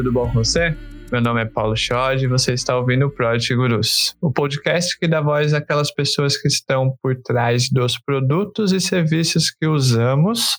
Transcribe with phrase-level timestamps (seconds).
[0.00, 0.74] tudo bom com você?
[1.12, 5.06] Meu nome é Paulo Schod e você está ouvindo o Project Gurus, o podcast que
[5.06, 10.56] dá voz àquelas pessoas que estão por trás dos produtos e serviços que usamos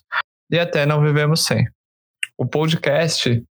[0.51, 1.67] e até não vivemos sem.
[2.37, 3.43] O podcast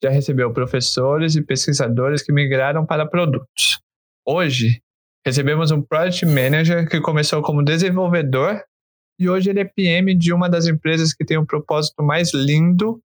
[0.00, 3.80] já recebeu professores e pesquisadores que migraram para produtos.
[4.24, 4.80] Hoje,
[5.26, 8.62] recebemos um Project Manager que começou como desenvolvedor
[9.18, 12.32] e hoje ele é PM de uma das empresas que tem o um propósito mais
[12.32, 13.02] lindo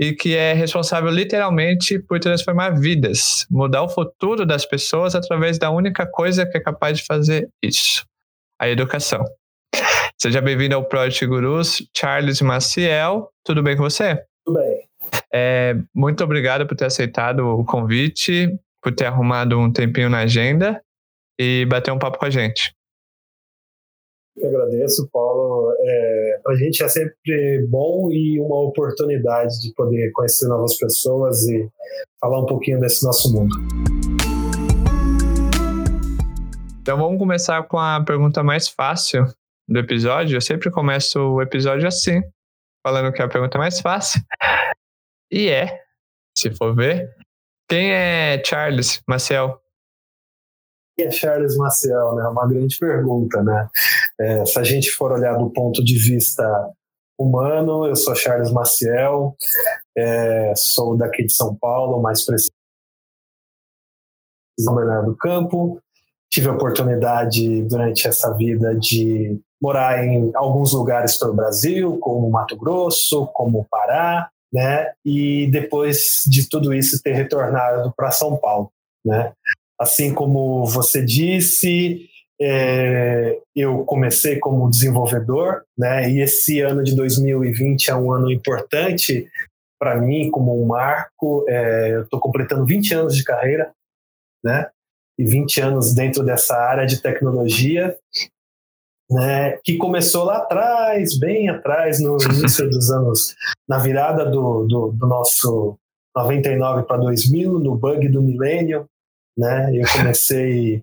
[0.00, 5.70] e que é responsável literalmente por transformar vidas, mudar o futuro das pessoas através da
[5.70, 8.04] única coisa que é capaz de fazer isso:
[8.60, 9.24] a educação.
[10.20, 13.30] Seja bem-vindo ao Project Gurus, Charles Maciel.
[13.44, 14.24] Tudo bem com você?
[14.44, 14.88] Tudo bem.
[15.32, 18.48] É, muito obrigado por ter aceitado o convite,
[18.82, 20.82] por ter arrumado um tempinho na agenda
[21.38, 22.74] e bater um papo com a gente.
[24.36, 25.51] Eu agradeço, Paulo.
[25.84, 31.42] É, Para a gente é sempre bom e uma oportunidade de poder conhecer novas pessoas
[31.48, 31.68] e
[32.20, 33.54] falar um pouquinho desse nosso mundo.
[36.80, 39.24] Então vamos começar com a pergunta mais fácil
[39.68, 40.36] do episódio.
[40.36, 42.20] Eu sempre começo o episódio assim,
[42.84, 44.20] falando que é a pergunta mais fácil.
[45.30, 45.80] E é,
[46.36, 47.08] se for ver,
[47.68, 49.61] quem é Charles Maciel?
[50.98, 52.14] É Charles Maciel?
[52.14, 52.28] Né?
[52.28, 53.68] Uma grande pergunta, né?
[54.20, 56.44] É, se a gente for olhar do ponto de vista
[57.18, 59.34] humano, eu sou Charles Maciel,
[59.96, 62.52] é, sou daqui de São Paulo, mais preciso
[64.58, 65.80] São Bernardo do Campo.
[66.30, 72.56] Tive a oportunidade durante essa vida de morar em alguns lugares pelo Brasil, como Mato
[72.56, 74.92] Grosso, como Pará, né?
[75.04, 78.72] E depois de tudo isso ter retornado para São Paulo,
[79.04, 79.32] né?
[79.78, 82.08] Assim como você disse,
[82.40, 86.10] é, eu comecei como desenvolvedor, né?
[86.10, 89.28] E esse ano de 2020 é um ano importante
[89.78, 91.44] para mim, como um marco.
[91.48, 93.72] É, eu estou completando 20 anos de carreira,
[94.44, 94.68] né?
[95.18, 97.96] E 20 anos dentro dessa área de tecnologia,
[99.10, 99.58] né?
[99.62, 103.34] Que começou lá atrás, bem atrás, no início dos anos,
[103.68, 105.76] na virada do, do, do nosso
[106.16, 108.86] 99 para 2000, no bug do milênio,
[109.36, 109.70] né?
[109.74, 110.82] Eu comecei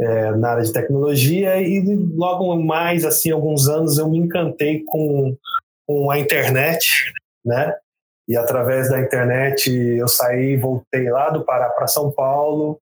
[0.00, 1.82] é, na área de tecnologia e
[2.14, 5.36] logo mais, assim, alguns anos eu me encantei com,
[5.86, 7.12] com a internet,
[7.44, 7.74] né?
[8.28, 12.78] E através da internet eu saí, voltei lá do Pará para São Paulo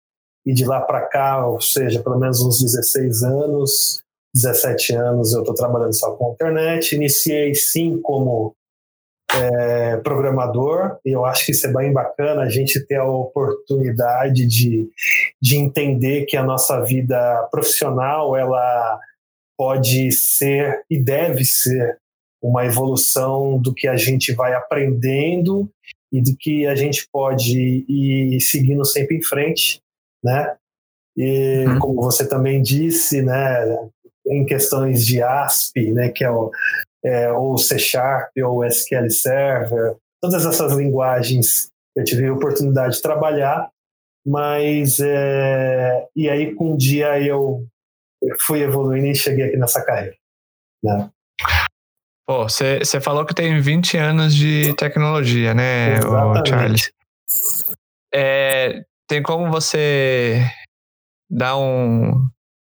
[0.46, 4.04] e de lá para cá, ou seja, pelo menos uns 16 anos,
[4.34, 6.96] 17 anos eu estou trabalhando só com internet.
[6.96, 8.56] Iniciei sim como
[9.34, 14.46] é, programador, e eu acho que isso é bem bacana, a gente ter a oportunidade
[14.46, 14.90] de,
[15.42, 19.00] de entender que a nossa vida profissional ela
[19.58, 21.98] pode ser e deve ser
[22.42, 25.70] uma evolução do que a gente vai aprendendo
[26.12, 29.82] e do que a gente pode ir seguindo sempre em frente,
[30.24, 30.56] né?
[31.18, 31.80] E uhum.
[31.80, 33.78] como você também disse, né,
[34.28, 36.52] em questões de ASP, né, que é o,
[37.06, 43.02] é, ou C Sharp, ou SQL Server, todas essas linguagens eu tive a oportunidade de
[43.02, 43.70] trabalhar,
[44.26, 47.66] mas é, e aí com um dia eu
[48.42, 50.16] fui evoluindo e cheguei aqui nessa carreira.
[50.84, 51.10] Né?
[52.28, 56.00] Pô, você falou que tem 20 anos de tecnologia, né,
[56.48, 56.92] Charles?
[58.14, 60.42] É, tem como você
[61.30, 62.28] dar um,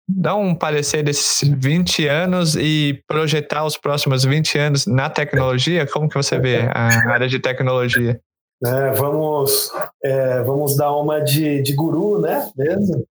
[0.09, 5.87] dar um parecer desses 20 anos e projetar os próximos 20 anos na tecnologia?
[5.87, 8.19] Como que você vê a área de tecnologia?
[8.65, 9.71] É, vamos,
[10.03, 12.51] é, vamos dar uma de, de guru, né?
[12.57, 13.07] Mesmo?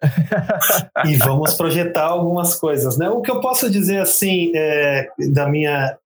[1.04, 3.10] e vamos projetar algumas coisas, né?
[3.10, 5.98] O que eu posso dizer assim é, da minha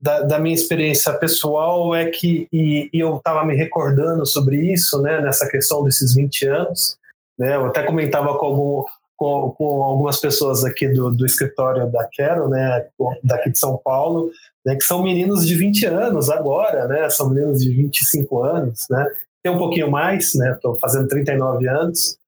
[0.00, 5.00] da, da, minha experiência pessoal é que e, e eu estava me recordando sobre isso,
[5.02, 5.20] né?
[5.20, 6.96] Nessa questão desses 20 anos,
[7.36, 7.56] né?
[7.56, 8.84] Eu até comentava com algum
[9.22, 12.88] com, com algumas pessoas aqui do, do escritório da Quero, né,
[13.22, 14.32] daqui de São Paulo,
[14.66, 19.06] né, que são meninos de 20 anos agora, né, são meninos de 25 anos, né,
[19.40, 22.18] tem um pouquinho mais, né, estou fazendo 39 anos,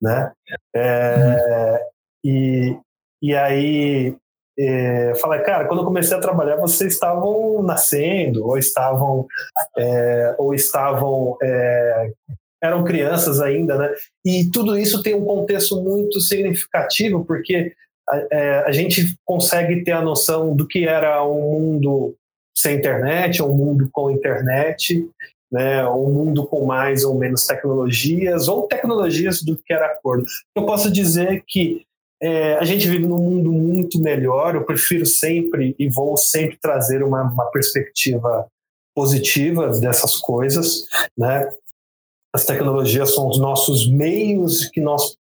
[0.00, 0.30] né,
[0.72, 1.80] é,
[2.24, 2.30] uhum.
[2.30, 2.78] e,
[3.22, 4.16] e aí
[4.56, 9.26] é, falei, cara, quando eu comecei a trabalhar, vocês estavam nascendo, ou estavam,
[9.76, 12.12] é, ou estavam, é,
[12.62, 13.92] eram crianças ainda, né?
[14.24, 17.74] E tudo isso tem um contexto muito significativo, porque
[18.08, 22.14] a, é, a gente consegue ter a noção do que era um mundo
[22.56, 25.06] sem internet, um mundo com internet,
[25.52, 30.24] né, um mundo com mais ou menos tecnologias, ou tecnologias do que era acordo.
[30.54, 31.82] Eu posso dizer que
[32.20, 34.54] é, a gente vive num mundo muito melhor.
[34.54, 38.46] Eu prefiro sempre e vou sempre trazer uma, uma perspectiva
[38.94, 40.86] positiva dessas coisas,
[41.16, 41.52] né?
[42.36, 45.16] As tecnologias são os nossos meios que nós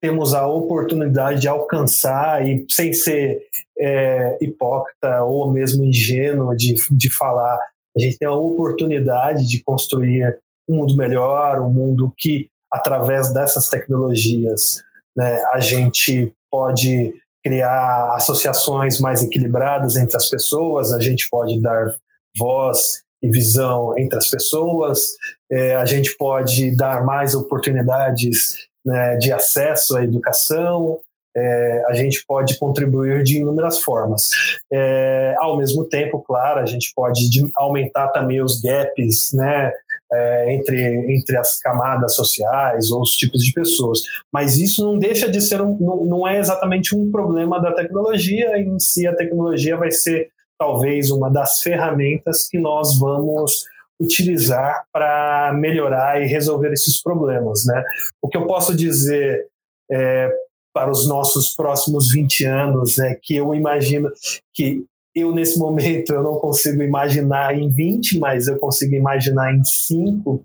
[0.00, 3.42] temos a oportunidade de alcançar e sem ser
[3.78, 7.58] é, hipócrita ou mesmo ingênuo de, de falar,
[7.94, 10.38] a gente tem a oportunidade de construir
[10.68, 14.82] um mundo melhor, um mundo que através dessas tecnologias
[15.16, 15.42] né?
[15.52, 21.94] A gente pode criar associações mais equilibradas entre as pessoas, a gente pode dar
[22.36, 25.16] voz e visão entre as pessoas,
[25.50, 31.00] é, a gente pode dar mais oportunidades né, de acesso à educação,
[31.36, 34.30] é, a gente pode contribuir de inúmeras formas.
[34.72, 39.70] É, ao mesmo tempo, claro, a gente pode aumentar também os gaps né,
[40.10, 44.00] é, entre, entre as camadas sociais ou os tipos de pessoas.
[44.32, 48.58] Mas isso não deixa de ser, um, não, não é exatamente um problema da tecnologia
[48.58, 53.64] em si, a tecnologia vai ser talvez uma das ferramentas que nós vamos
[54.00, 57.64] utilizar para melhorar e resolver esses problemas.
[57.66, 57.82] Né?
[58.20, 59.46] O que eu posso dizer
[59.90, 60.30] é,
[60.74, 64.10] para os nossos próximos 20 anos, né, que eu imagino
[64.52, 69.64] que eu nesse momento eu não consigo imaginar em 20, mas eu consigo imaginar em
[69.64, 70.44] 5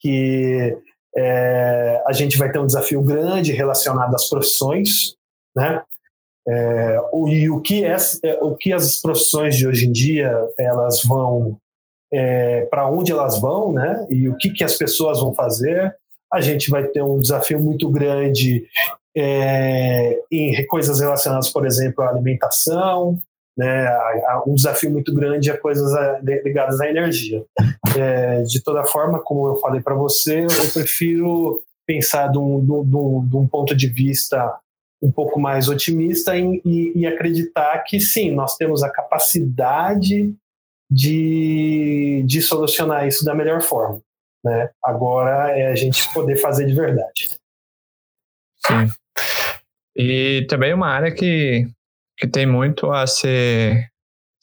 [0.00, 0.76] que
[1.16, 5.14] é, a gente vai ter um desafio grande relacionado às profissões,
[5.54, 5.82] né?
[6.48, 6.98] É,
[7.28, 7.96] e o que, é,
[8.40, 11.58] o que as profissões de hoje em dia elas vão
[12.12, 14.06] é, para onde elas vão, né?
[14.10, 15.94] E o que, que as pessoas vão fazer.
[16.32, 18.64] A gente vai ter um desafio muito grande
[19.16, 23.18] é, em coisas relacionadas, por exemplo, à alimentação,
[23.56, 23.90] né?
[24.46, 27.44] Um desafio muito grande é coisas é, ligadas à energia.
[27.96, 33.36] É, de toda forma, como eu falei para você, eu prefiro pensar de, um, de
[33.36, 34.56] um, ponto de vista
[35.02, 40.34] um pouco mais otimista e, e, acreditar que sim, nós temos a capacidade
[40.90, 44.02] de, de solucionar isso da melhor forma.
[44.44, 44.70] Né?
[44.84, 47.38] Agora é a gente poder fazer de verdade.
[48.66, 48.92] Sim.
[49.96, 51.66] E também uma área que
[52.20, 53.90] que tem muito a ser,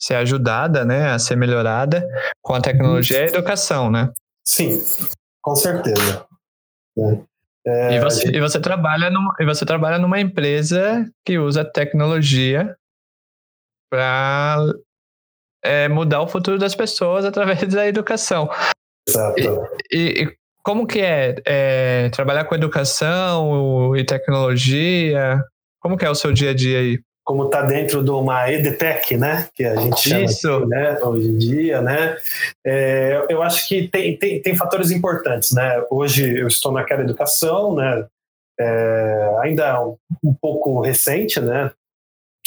[0.00, 2.04] ser ajudada, né, a ser melhorada
[2.42, 4.12] com a tecnologia e a educação, né?
[4.44, 4.82] Sim,
[5.40, 6.26] com certeza.
[6.98, 7.20] É,
[7.66, 8.36] e, você, gente...
[8.36, 12.74] e, você trabalha numa, e você trabalha numa empresa que usa tecnologia
[13.90, 14.58] para
[15.62, 18.50] é, mudar o futuro das pessoas através da educação.
[19.08, 19.40] Exato.
[19.90, 25.42] E, e como que é, é, trabalhar com educação e tecnologia?
[25.80, 27.00] Como que é o seu dia a dia aí?
[27.28, 30.50] Como está dentro de uma EDTEC, né, que a gente chama Isso.
[30.50, 32.16] Aqui, né, hoje em dia, né,
[32.66, 37.74] é, eu acho que tem, tem, tem fatores importantes, né, hoje eu estou naquela educação,
[37.74, 38.06] né,
[38.58, 41.70] é, ainda um, um, pouco recente, né,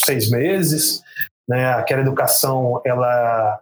[0.03, 1.03] seis meses,
[1.47, 3.59] né, aquela educação, ela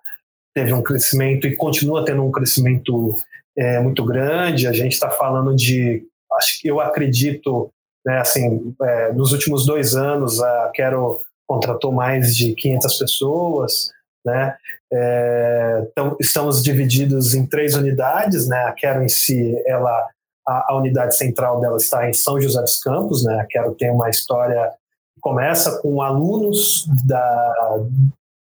[0.55, 3.13] teve um crescimento e continua tendo um crescimento
[3.57, 6.01] é, muito grande, a gente está falando de,
[6.31, 7.69] acho que eu acredito,
[8.05, 13.91] né, assim, é, nos últimos dois anos, a Quero contratou mais de 500 pessoas.
[14.25, 14.55] Né?
[14.91, 18.47] É, então, estamos divididos em três unidades.
[18.47, 18.57] Né?
[18.63, 20.07] A Quero em si, ela,
[20.47, 23.23] a, a, unidade central dela está em São José dos Campos.
[23.23, 23.39] Né?
[23.39, 24.73] A Quero tem uma história
[25.21, 27.79] começa com alunos da,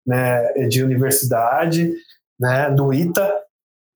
[0.06, 1.92] né, de universidade,
[2.38, 3.42] né, do ITA,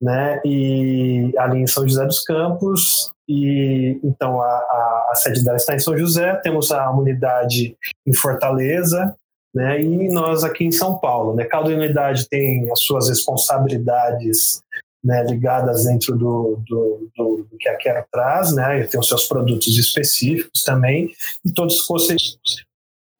[0.01, 5.57] né, e ali em São José dos Campos, e então a, a, a, sede dela
[5.57, 7.75] está em São José, temos a unidade
[8.05, 9.15] em Fortaleza,
[9.53, 11.35] né, e nós aqui em São Paulo.
[11.35, 14.61] Né, cada unidade tem as suas responsabilidades
[15.03, 19.27] né, ligadas dentro do, do, do, do que a Quero traz, né, tem os seus
[19.27, 21.11] produtos específicos também,
[21.43, 21.85] e todos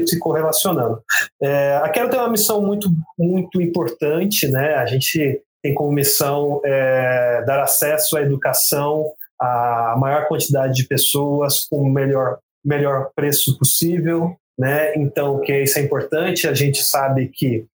[0.07, 1.01] se correlacionando.
[1.41, 6.62] É, a Quero tem uma missão muito, muito importante, né, a gente tem como missão
[6.65, 13.57] é, dar acesso à educação a maior quantidade de pessoas com o melhor, melhor preço
[13.57, 14.36] possível.
[14.57, 14.93] Né?
[14.95, 17.65] Então, que isso é importante, a gente sabe que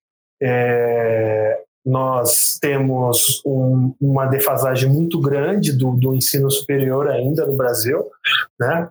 [0.42, 8.06] é, nós temos um, uma defasagem muito grande do, do, ensino superior ainda no Brasil,
[8.60, 8.90] né?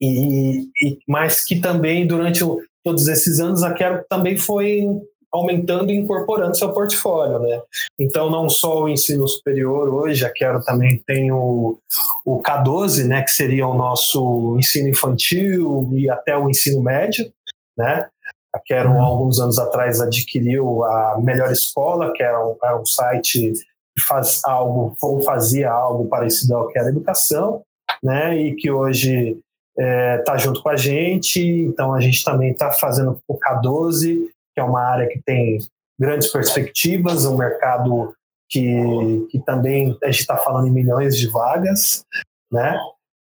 [0.00, 2.44] E, e, mas que também durante
[2.84, 4.84] todos esses anos, a Quero também foi
[5.32, 7.62] aumentando e incorporando seu portfólio, né?
[7.98, 11.78] Então, não só o ensino superior hoje, a Quero também tem o,
[12.24, 17.32] o K12, né, que seria o nosso ensino infantil e até o ensino médio,
[17.76, 18.08] né?
[18.54, 19.00] A Quero, uhum.
[19.00, 23.52] alguns anos atrás, adquiriu a Melhor Escola, que é um, é um site
[23.96, 27.62] que faz algo, ou fazia algo parecido ao que era educação,
[28.02, 28.36] né?
[28.36, 29.38] E que hoje
[29.74, 34.28] está é, tá junto com a gente, então a gente também está fazendo o K12,
[34.54, 35.58] que é uma área que tem
[35.98, 38.14] grandes perspectivas, um mercado
[38.48, 42.04] que, que também a gente está falando em milhões de vagas,
[42.50, 42.78] né?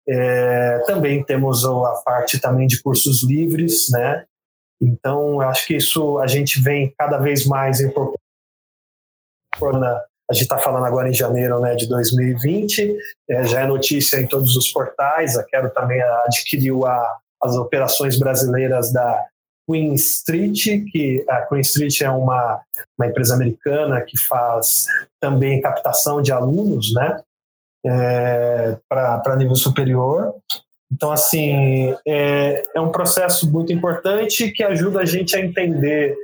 [0.08, 4.24] É, também temos a parte também de cursos livres, né?
[4.82, 8.18] Então, acho que isso a gente vem cada vez mais incorporando.
[10.28, 12.96] A gente está falando agora em janeiro né, de 2020,
[13.28, 15.36] é, já é notícia em todos os portais.
[15.36, 19.26] A Quero também adquiriu a, as operações brasileiras da
[19.70, 22.60] Queen Street, que a Queen Street é uma,
[22.98, 24.86] uma empresa americana que faz
[25.20, 27.20] também captação de alunos, né,
[27.86, 30.34] é, para nível superior.
[30.92, 36.16] Então, assim, é, é um processo muito importante que ajuda a gente a entender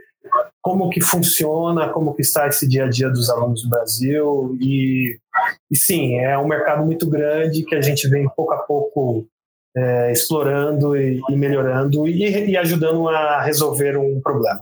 [0.60, 5.16] como que funciona, como que está esse dia a dia dos alunos do Brasil e,
[5.70, 9.24] e sim, é um mercado muito grande que a gente vem pouco a pouco
[9.76, 14.60] é, explorando e, e melhorando e, e, ajudando a resolver um problema.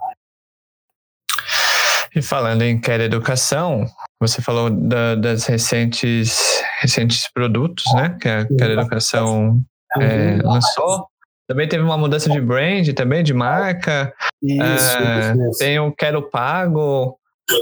[2.14, 3.86] E falando em Quer Educação,
[4.20, 8.16] você falou da, das recentes, recentes produtos, né?
[8.20, 9.60] Que a Quer Educação
[10.00, 11.06] é, lançou.
[11.46, 14.14] Também teve uma mudança de brand, também de marca.
[14.42, 17.18] Isso, é, isso, Tem o Quero Pago.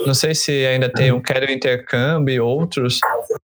[0.06, 3.00] Não sei se ainda tem o Quero Intercâmbio e outros.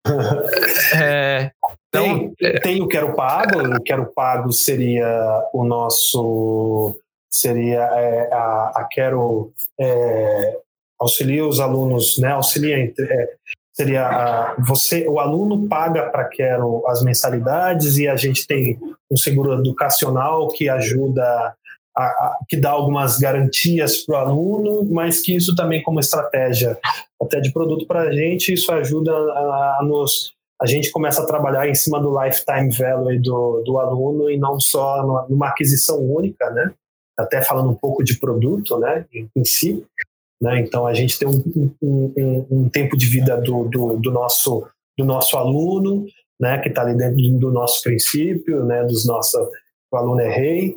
[0.95, 1.51] é,
[1.91, 3.77] então, tem, tem o Quero Pago.
[3.77, 6.99] O Quero Pago seria o nosso...
[7.31, 9.53] Seria é, a, a Quero...
[9.79, 10.59] É,
[11.01, 12.29] auxilia os alunos, né?
[12.33, 13.29] Auxilia é,
[13.73, 18.79] seria você, o aluno paga para Quero as mensalidades e a gente tem
[19.11, 21.55] um seguro educacional que ajuda
[21.97, 26.79] a, a, que dá algumas garantias para o aluno, mas que isso também como estratégia
[27.21, 31.27] até de produto para a gente, isso ajuda a, a, nos a gente começa a
[31.27, 36.51] trabalhar em cima do lifetime value do, do aluno e não só numa, aquisição única,
[36.51, 36.73] né?
[37.19, 39.85] Até falando um pouco de produto, né, em, em si,
[40.41, 40.59] né?
[40.59, 44.67] Então, a gente tem um, um, um, um tempo de vida do, do, do, nosso,
[44.99, 46.07] do nosso aluno,
[46.41, 46.59] né?
[46.59, 48.83] que está ali dentro do nosso princípio, né?
[48.85, 49.39] dos nossos,
[49.93, 50.77] o aluno é rei.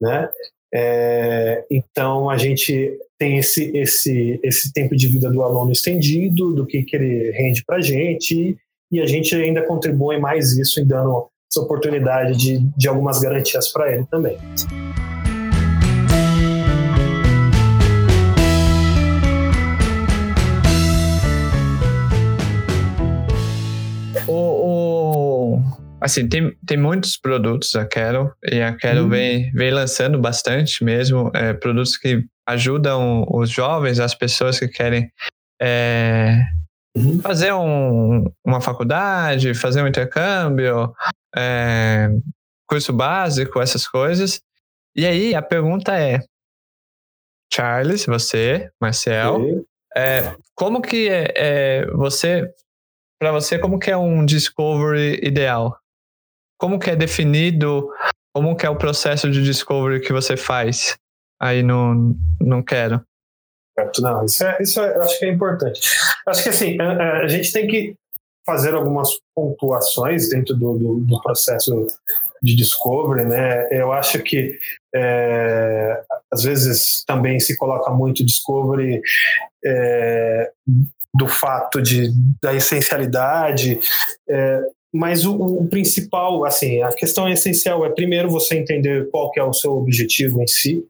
[0.00, 0.28] Né?
[0.72, 6.66] É, então, a gente tem esse, esse, esse tempo de vida do aluno estendido, do
[6.66, 8.58] que, que ele rende para a gente,
[8.90, 13.72] e a gente ainda contribui mais isso em dando essa oportunidade de, de algumas garantias
[13.72, 14.38] para ele também.
[26.00, 29.08] Assim, tem, tem muitos produtos a Quero, e a Quero uhum.
[29.08, 35.10] vem, vem lançando bastante mesmo, é, produtos que ajudam os jovens, as pessoas que querem
[35.60, 36.40] é,
[36.98, 37.20] uhum.
[37.20, 40.92] fazer um, uma faculdade, fazer um intercâmbio,
[41.36, 42.08] é,
[42.68, 44.40] curso básico, essas coisas.
[44.94, 46.20] E aí a pergunta é,
[47.52, 49.64] Charles, você, Marcel,
[49.96, 52.52] é, como que é, é você,
[53.18, 55.78] para você, como que é um discovery ideal?
[56.58, 57.88] como que é definido,
[58.34, 60.98] como que é o processo de discovery que você faz
[61.40, 63.00] aí no Não Quero?
[64.00, 65.80] Não, isso, é, isso é, acho que é importante.
[66.26, 67.94] Acho que assim, a, a gente tem que
[68.46, 71.86] fazer algumas pontuações dentro do, do, do processo
[72.42, 73.68] de discovery, né?
[73.70, 74.58] Eu acho que
[74.94, 76.00] é,
[76.32, 79.02] às vezes também se coloca muito discovery
[79.64, 80.50] é,
[81.14, 83.80] do fato de da essencialidade.
[84.28, 89.38] É, mas o, o, principal, assim, a questão essencial é primeiro você entender qual que
[89.38, 90.84] é o seu objetivo em si,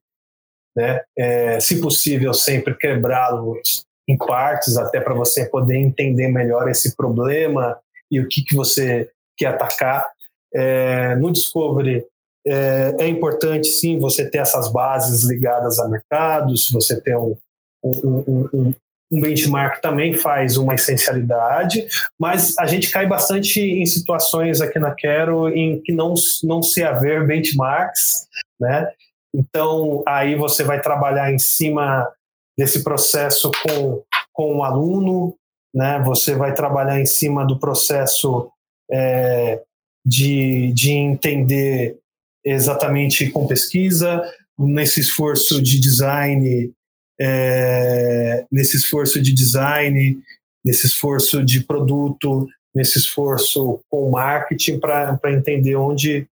[0.79, 1.03] né?
[1.19, 3.61] É, se possível, sempre quebrá-lo
[4.09, 7.77] em partes, até para você poder entender melhor esse problema
[8.09, 10.09] e o que, que você quer atacar.
[10.55, 12.07] É, no Discovery,
[12.47, 17.37] é, é, importante, sim, você ter essas bases ligadas a mercados, você ter um,
[17.83, 18.75] um, um,
[19.11, 24.95] um benchmark também faz uma essencialidade, mas a gente cai bastante em situações aqui na
[24.95, 28.29] Quero em que não, não se haver benchmarks,
[28.61, 28.89] né?
[29.35, 32.11] Então, aí você vai trabalhar em cima
[32.57, 35.37] desse processo com, com o aluno,
[35.75, 36.01] né?
[36.05, 38.51] Você vai trabalhar em cima do processo
[38.91, 39.63] é,
[40.05, 41.99] de, de entender
[42.45, 44.23] exatamente com pesquisa,
[44.59, 46.73] nesse esforço de design,
[47.21, 50.19] é, nesse esforço de design,
[50.65, 56.27] nesse esforço de produto, nesse esforço com marketing para entender onde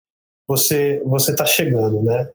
[0.47, 2.29] você você está chegando, né?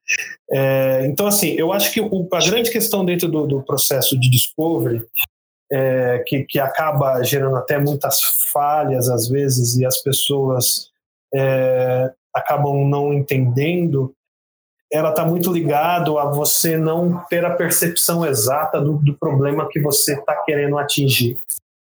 [0.51, 4.31] É, então assim, eu acho que o, a grande questão dentro do, do processo de
[4.31, 5.05] discovery
[5.73, 8.21] é, que, que acaba gerando até muitas
[8.53, 10.91] falhas às vezes e as pessoas
[11.33, 14.13] é, acabam não entendendo
[14.93, 19.81] ela está muito ligado a você não ter a percepção exata do, do problema que
[19.81, 21.39] você está querendo atingir,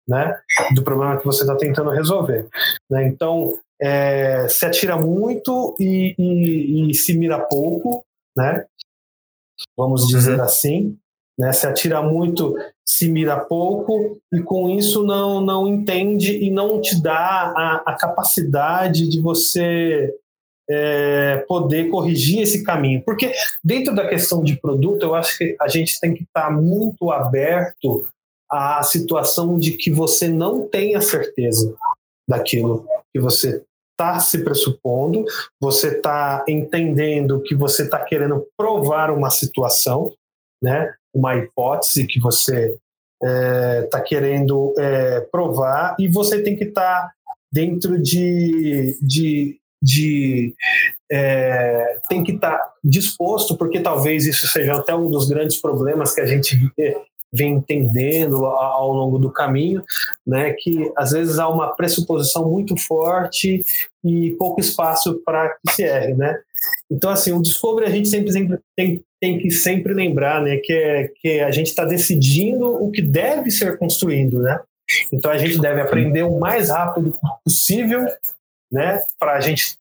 [0.06, 0.36] né?
[0.74, 2.48] Do problema que você está tentando resolver.
[2.90, 3.06] Né?
[3.06, 8.04] Então, é, se atira muito e, e, e, se mira pouco,
[8.36, 8.64] né?
[9.76, 10.44] Vamos dizer uhum.
[10.44, 10.98] assim.
[11.38, 11.52] Né?
[11.52, 17.00] Se atira muito, se mira pouco e com isso não não entende e não te
[17.00, 20.12] dá a, a capacidade de você
[20.68, 23.02] é, poder corrigir esse caminho.
[23.04, 23.32] Porque
[23.62, 28.06] dentro da questão de produto, eu acho que a gente tem que estar muito aberto
[28.50, 31.74] à situação de que você não tenha certeza
[32.28, 33.62] daquilo que você
[33.98, 35.24] está se pressupondo,
[35.60, 40.12] você está entendendo que você está querendo provar uma situação,
[40.62, 40.94] né?
[41.12, 42.76] uma hipótese que você
[43.20, 47.12] está é, tá querendo é, provar, e você tem que estar tá
[47.52, 50.54] dentro de, de de
[51.10, 56.12] é, tem que estar tá disposto, porque talvez isso seja até um dos grandes problemas
[56.12, 56.56] que a gente
[57.32, 59.82] vem entendendo ao longo do caminho,
[60.26, 63.62] né, que às vezes há uma pressuposição muito forte
[64.04, 66.38] e pouco espaço para que se erre, né?
[66.90, 70.72] Então, assim, o Discovery a gente sempre, sempre tem, tem que sempre lembrar, né, que,
[70.72, 74.60] é, que a gente está decidindo o que deve ser construído, né?
[75.12, 78.06] Então, a gente deve aprender o mais rápido possível
[78.70, 79.00] né?
[79.18, 79.76] Para a gente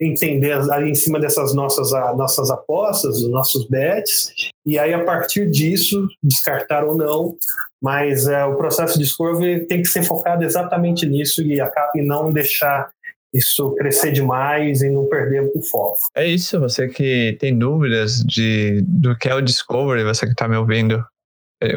[0.00, 4.32] entender ali em cima dessas nossas, nossas apostas, os nossos bets,
[4.64, 7.36] e aí a partir disso, descartar ou não,
[7.82, 12.32] mas é, o processo de discovery tem que ser focado exatamente nisso e, e não
[12.32, 12.90] deixar
[13.34, 15.98] isso crescer demais e não perder o foco.
[16.14, 20.46] É isso, você que tem dúvidas de, do que é o Discovery, você que está
[20.46, 21.04] me ouvindo,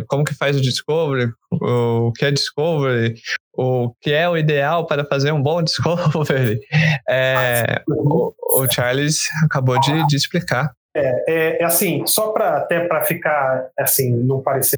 [0.07, 3.15] como que faz o Discovery, o que é Discovery,
[3.53, 6.59] o que é o ideal para fazer um bom Discovery.
[7.07, 10.71] É, o, o, Charles acabou de, de explicar.
[10.95, 14.77] É, é, é assim, só para até para ficar assim, não parecer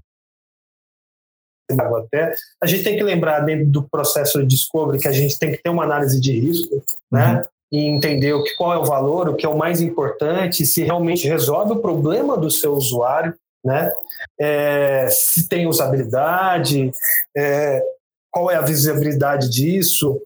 [1.71, 5.51] até, a gente tem que lembrar dentro do processo de discovery que a gente tem
[5.51, 7.35] que ter uma análise de risco, né?
[7.35, 7.43] Uhum.
[7.71, 10.83] E entender o que, qual é o valor, o que é o mais importante, se
[10.83, 13.91] realmente resolve o problema do seu usuário, né?
[14.39, 16.91] É, se tem usabilidade,
[17.35, 17.83] é,
[18.31, 20.21] qual é a visibilidade disso,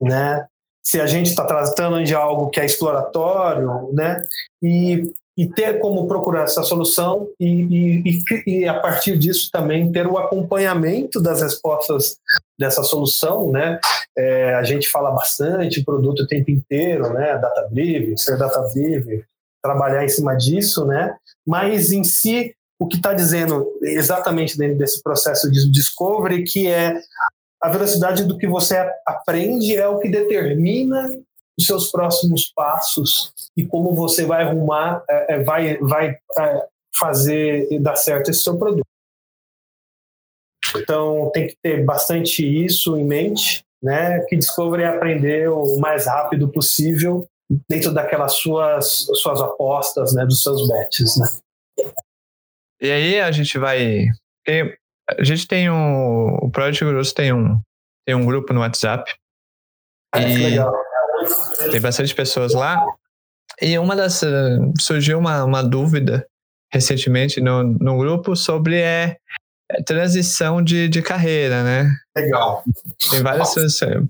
[0.00, 0.46] né?
[0.82, 4.22] Se a gente está tratando de algo que é exploratório, né?
[4.62, 10.06] E, e ter como procurar essa solução e, e, e, a partir disso também ter
[10.06, 12.18] o acompanhamento das respostas
[12.58, 13.80] dessa solução, né?
[14.16, 17.38] É, a gente fala bastante produto o tempo inteiro, né?
[17.38, 19.24] Data driven, ser data driven,
[19.62, 21.16] trabalhar em cima disso, né?
[21.46, 27.00] Mas em si o que está dizendo exatamente dentro desse processo de discovery, que é
[27.60, 28.76] a velocidade do que você
[29.06, 31.08] aprende é o que determina
[31.58, 37.80] os seus próximos passos e como você vai arrumar, é, é vai, vai é, fazer
[37.80, 38.84] dar certo esse seu produto.
[40.76, 44.20] Então tem que ter bastante isso em mente, né?
[44.28, 47.26] Que Discovery é aprender o mais rápido possível
[47.68, 50.24] dentro daquelas suas suas apostas, né?
[50.24, 51.26] Dos seus bets, né?
[52.80, 54.06] E aí a gente vai.
[55.08, 56.34] A gente tem um.
[56.42, 57.58] O Project Grosso tem um,
[58.06, 59.14] tem um grupo no WhatsApp.
[60.14, 60.72] Ah, e legal.
[61.70, 62.84] Tem bastante pessoas lá.
[63.60, 64.20] E uma das.
[64.80, 66.26] Surgiu uma, uma dúvida
[66.72, 69.16] recentemente no, no grupo sobre é,
[69.70, 71.90] é transição de, de carreira, né?
[72.16, 72.64] Legal.
[73.10, 73.54] Tem várias,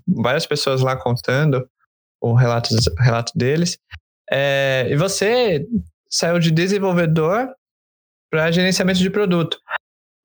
[0.08, 1.68] várias pessoas lá contando
[2.24, 3.78] o relato, relato deles.
[4.30, 5.66] É, e você
[6.08, 7.54] saiu de desenvolvedor
[8.30, 9.58] para gerenciamento de produto.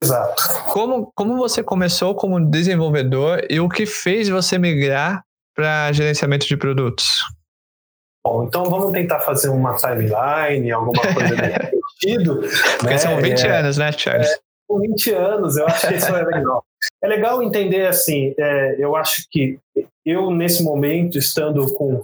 [0.02, 0.42] Exato.
[0.72, 5.22] Como, como você começou como desenvolvedor e o que fez você migrar
[5.54, 7.22] para gerenciamento de produtos?
[8.26, 12.42] Bom, então vamos tentar fazer uma timeline, alguma coisa nesse sentido.
[12.78, 12.98] Porque né?
[12.98, 14.30] são 20 é, anos, né, Charles?
[14.30, 14.40] É,
[14.88, 16.64] 20 anos, eu acho que isso é legal.
[17.02, 19.58] É legal entender assim, é, eu acho que
[20.06, 22.04] eu, nesse momento, estando com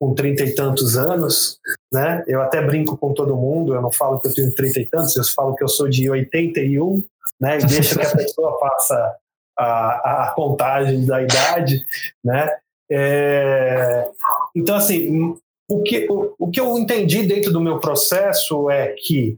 [0.00, 1.58] com trinta e tantos anos,
[1.92, 2.22] né?
[2.28, 5.16] Eu até brinco com todo mundo, eu não falo que eu tenho trinta e tantos,
[5.16, 7.02] eu falo que eu sou de 81,
[7.40, 7.58] né?
[7.58, 9.16] E deixo que a pessoa faça
[9.58, 11.84] a, a contagem da idade,
[12.24, 12.48] né?
[12.90, 14.08] É,
[14.54, 15.36] então, assim,
[15.68, 19.36] o que, o, o que eu entendi dentro do meu processo é que,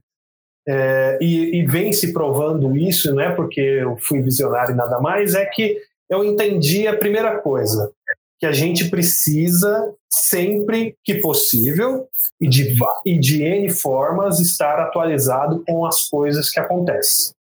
[0.69, 5.01] é, e, e, vem se provando isso, não é porque eu fui visionário e nada
[5.01, 7.91] mais, é que eu entendi a primeira coisa,
[8.39, 12.09] que a gente precisa, sempre que possível,
[12.41, 17.33] e de, e de N formas, estar atualizado com as coisas que acontecem.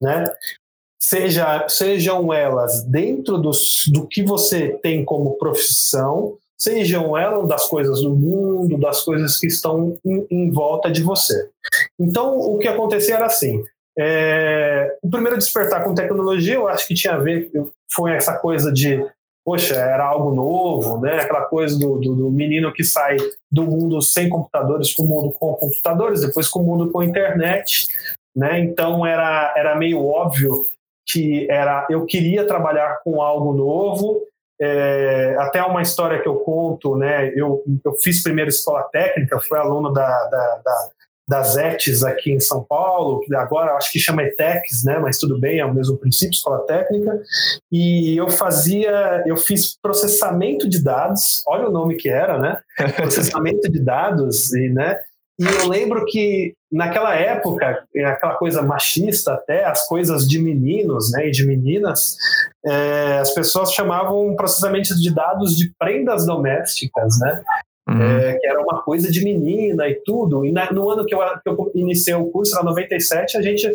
[0.00, 0.24] Né?
[0.98, 8.02] Seja, sejam elas dentro dos, do que você tem como profissão, sejam elas das coisas
[8.02, 11.48] do mundo, das coisas que estão em, em volta de você.
[11.98, 13.64] Então, o que acontecia era assim:
[13.98, 17.50] é, o primeiro despertar com tecnologia, eu acho que tinha a ver,
[17.90, 19.04] foi essa coisa de,
[19.44, 21.20] poxa, era algo novo, né?
[21.20, 23.16] Aquela coisa do, do, do menino que sai
[23.50, 27.88] do mundo sem computadores para o mundo com computadores, depois com o mundo com internet,
[28.36, 28.60] né?
[28.60, 30.66] Então era, era meio óbvio
[31.06, 34.22] que era eu queria trabalhar com algo novo
[34.60, 37.32] é, até uma história que eu conto, né?
[37.34, 40.88] Eu, eu fiz primeiro escola técnica, fui aluno da, da, da,
[41.26, 44.98] das ETs aqui em São Paulo, que agora acho que chama ETEX, né?
[44.98, 47.22] Mas tudo bem, é o mesmo princípio, escola técnica.
[47.72, 52.60] E eu fazia, eu fiz processamento de dados, olha o nome que era, né?
[52.96, 54.98] processamento de dados, e, né?
[55.40, 61.28] E eu lembro que naquela época, aquela coisa machista até, as coisas de meninos né,
[61.28, 62.18] e de meninas,
[62.62, 67.42] é, as pessoas chamavam processamento de dados de prendas domésticas, né?
[67.88, 68.02] Uhum.
[68.02, 70.44] É, que era uma coisa de menina e tudo.
[70.44, 73.66] E na, no ano que eu, que eu iniciei o curso, era 97, a gente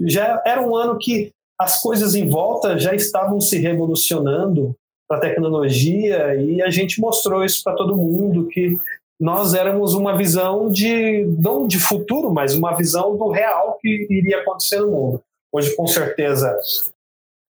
[0.00, 1.30] já era um ano que
[1.60, 4.74] as coisas em volta já estavam se revolucionando
[5.06, 8.76] para a tecnologia e a gente mostrou isso para todo mundo que
[9.18, 14.40] nós éramos uma visão de não de futuro, mas uma visão do real que iria
[14.40, 15.22] acontecer no mundo.
[15.52, 16.56] Hoje, com certeza,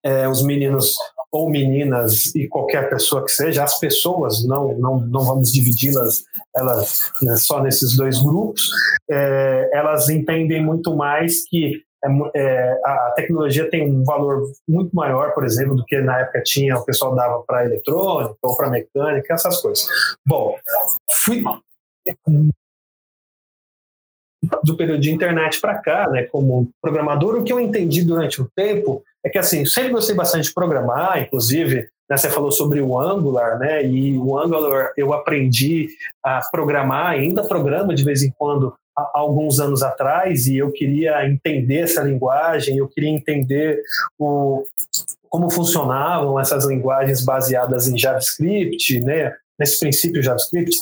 [0.04, 0.96] é, os meninos
[1.30, 7.10] ou meninas e qualquer pessoa que seja, as pessoas, não, não, não vamos dividi-las elas,
[7.22, 8.70] né, só nesses dois grupos,
[9.10, 15.32] é, elas entendem muito mais que é, é, a tecnologia tem um valor muito maior,
[15.32, 19.32] por exemplo, do que na época tinha, o pessoal dava para eletrônica ou para mecânica,
[19.32, 19.86] essas coisas.
[20.26, 20.56] Bom,
[21.24, 21.42] fui
[24.64, 28.50] do período de internet para cá, né, como programador, o que eu entendi durante o
[28.56, 32.98] tempo é que assim, sempre gostei bastante de programar, inclusive, né, você falou sobre o
[32.98, 35.88] Angular, né, e o Angular eu aprendi
[36.24, 41.24] a programar, ainda programa de vez em quando há alguns anos atrás e eu queria
[41.26, 43.80] entender essa linguagem, eu queria entender
[44.18, 44.64] o,
[45.30, 50.76] como funcionavam essas linguagens baseadas em JavaScript, né, nesse princípio JavaScript,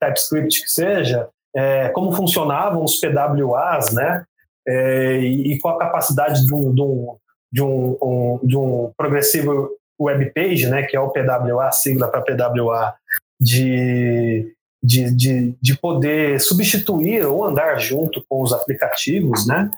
[0.00, 4.24] TypeScript que seja, é, como funcionavam os PWAs, né,
[4.66, 7.16] é, e, e qual a capacidade de um, de um,
[7.52, 12.22] de um, um, de um progressivo web page, né, que é o PWA, sigla para
[12.22, 12.94] PWA,
[13.38, 19.70] de, de, de, de poder substituir ou andar junto com os aplicativos, né?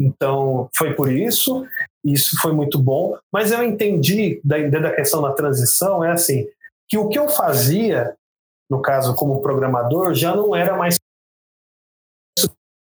[0.00, 1.66] Então, foi por isso,
[2.04, 6.46] isso foi muito bom, mas eu entendi, dentro da questão da transição, é assim,
[6.88, 8.16] que o que eu fazia,
[8.70, 10.98] no caso como programador, já não era mais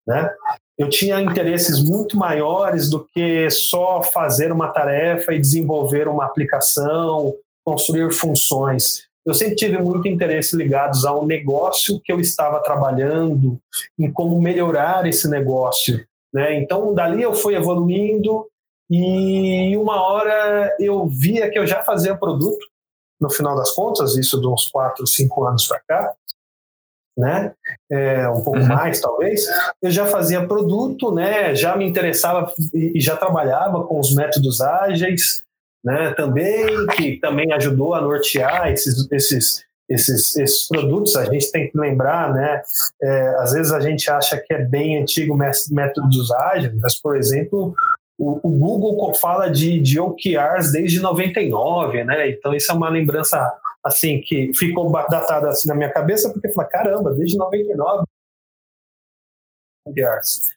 [0.07, 0.33] né?
[0.79, 7.35] Eu tinha interesses muito maiores do que só fazer uma tarefa e desenvolver uma aplicação,
[7.65, 9.07] construir funções.
[9.25, 13.59] Eu sempre tive muito interesse ligados ao negócio que eu estava trabalhando,
[13.99, 16.07] em como melhorar esse negócio.
[16.33, 16.57] Né?
[16.59, 18.47] Então, dali eu fui evoluindo
[18.89, 22.65] e uma hora eu via que eu já fazia produto,
[23.21, 26.13] no final das contas, isso de uns 4, 5 anos para cá,
[27.17, 27.55] né?
[27.91, 28.67] É, um pouco uhum.
[28.67, 29.47] mais talvez,
[29.83, 31.55] eu já fazia produto, né?
[31.55, 35.43] Já me interessava e já trabalhava com os métodos ágeis,
[35.85, 36.13] né?
[36.15, 41.79] Também que também ajudou a nortear esses, esses esses, esses produtos, a gente tem que
[41.79, 42.63] lembrar, né?
[43.01, 47.75] É, às vezes a gente acha que é bem antigo métodos ágeis, mas, por exemplo,
[48.19, 52.31] o, o, Google fala de, de OKRs desde 99, né?
[52.31, 53.53] Então isso é uma lembrança
[53.85, 58.05] assim, que ficou datada assim na minha cabeça, porque eu falei, caramba, desde 99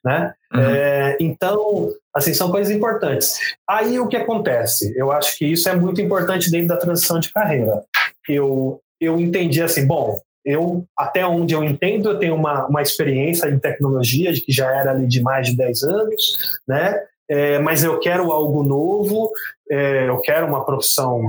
[0.04, 0.34] né?
[0.54, 0.60] Uhum.
[0.60, 3.38] É, então, assim, são coisas importantes.
[3.67, 4.91] Aí o que acontece?
[4.98, 7.84] Eu acho que isso é muito importante dentro da transição de carreira.
[8.28, 13.48] Eu, eu entendi assim, bom, eu, até onde eu entendo, eu tenho uma, uma experiência
[13.50, 17.04] em tecnologia, que já era ali de mais de 10 anos, né?
[17.30, 19.32] É, mas eu quero algo novo,
[19.70, 21.22] é, eu quero uma profissão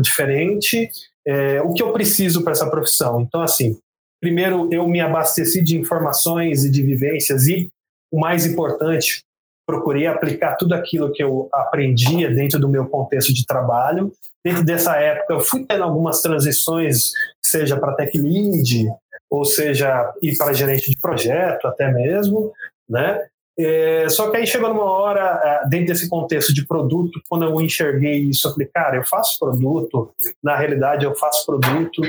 [0.00, 0.88] diferente,
[1.26, 3.20] é, o que eu preciso para essa profissão.
[3.20, 3.76] Então, assim,
[4.20, 7.68] primeiro eu me abasteci de informações e de vivências e,
[8.12, 9.24] o mais importante,
[9.66, 14.12] procurei aplicar tudo aquilo que eu aprendia dentro do meu contexto de trabalho.
[14.44, 18.92] Dentro dessa época, eu fui tendo algumas transições, seja para tech lead,
[19.30, 22.52] ou seja, ir para gerente de projeto até mesmo,
[22.88, 23.26] né?
[23.58, 27.60] É, só que aí chegou numa hora, é, dentro desse contexto de produto, quando eu
[27.60, 30.10] enxerguei isso, eu falei, cara, eu faço produto,
[30.42, 32.02] na realidade eu faço produto,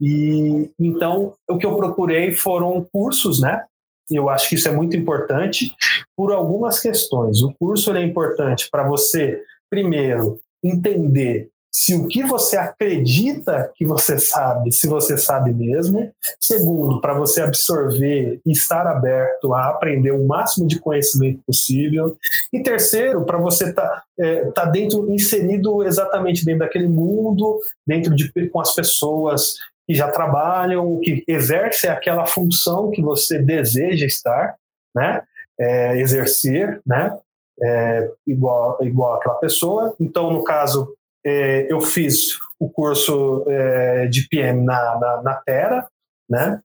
[0.00, 3.64] e então o que eu procurei foram cursos, né?
[4.10, 5.74] Eu acho que isso é muito importante
[6.16, 7.42] por algumas questões.
[7.42, 14.16] O curso é importante para você, primeiro, entender se o que você acredita que você
[14.16, 16.08] sabe, se você sabe mesmo.
[16.40, 22.16] Segundo, para você absorver e estar aberto a aprender o máximo de conhecimento possível.
[22.52, 28.14] E terceiro, para você estar tá, é, tá dentro, inserido exatamente dentro daquele mundo, dentro
[28.14, 34.54] de com as pessoas que já trabalham, que exercem aquela função que você deseja estar,
[34.94, 35.22] né?
[35.58, 37.18] É, exercer, né?
[37.60, 39.92] É, igual, igual aquela pessoa.
[39.98, 45.88] Então, no caso, é, eu fiz o curso é, de PM na, na, na Terra,
[46.28, 46.60] né?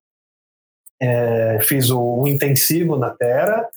[1.02, 3.69] É, fiz o, o, intensivo na Terra,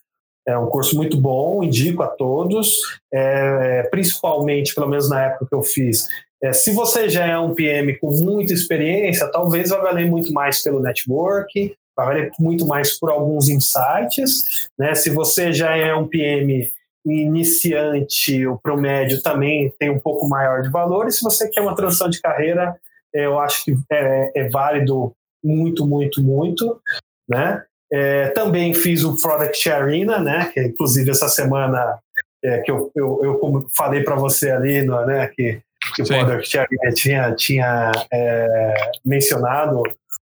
[0.46, 2.68] é um curso muito bom, indico a todos,
[3.12, 6.08] é, principalmente, pelo menos na época que eu fiz.
[6.42, 10.60] É, se você já é um PM com muita experiência, talvez vai valer muito mais
[10.60, 14.68] pelo network, vai valer muito mais por alguns insights.
[14.76, 14.92] Né?
[14.96, 16.72] Se você já é um PM
[17.04, 21.08] iniciante o médio também tem um pouco maior de valor.
[21.08, 22.76] E se você quer uma transição de carreira,
[23.12, 25.12] eu acho que é, é válido
[25.42, 26.80] muito, muito, muito.
[27.28, 27.62] Né?
[27.92, 30.50] É, também fiz o Product Arena, né?
[30.52, 31.98] Que inclusive essa semana
[32.42, 35.26] é, que eu, eu, eu como falei para você ali, né?
[35.28, 35.60] Que,
[35.94, 39.82] que o Product Arena tinha, tinha é, mencionado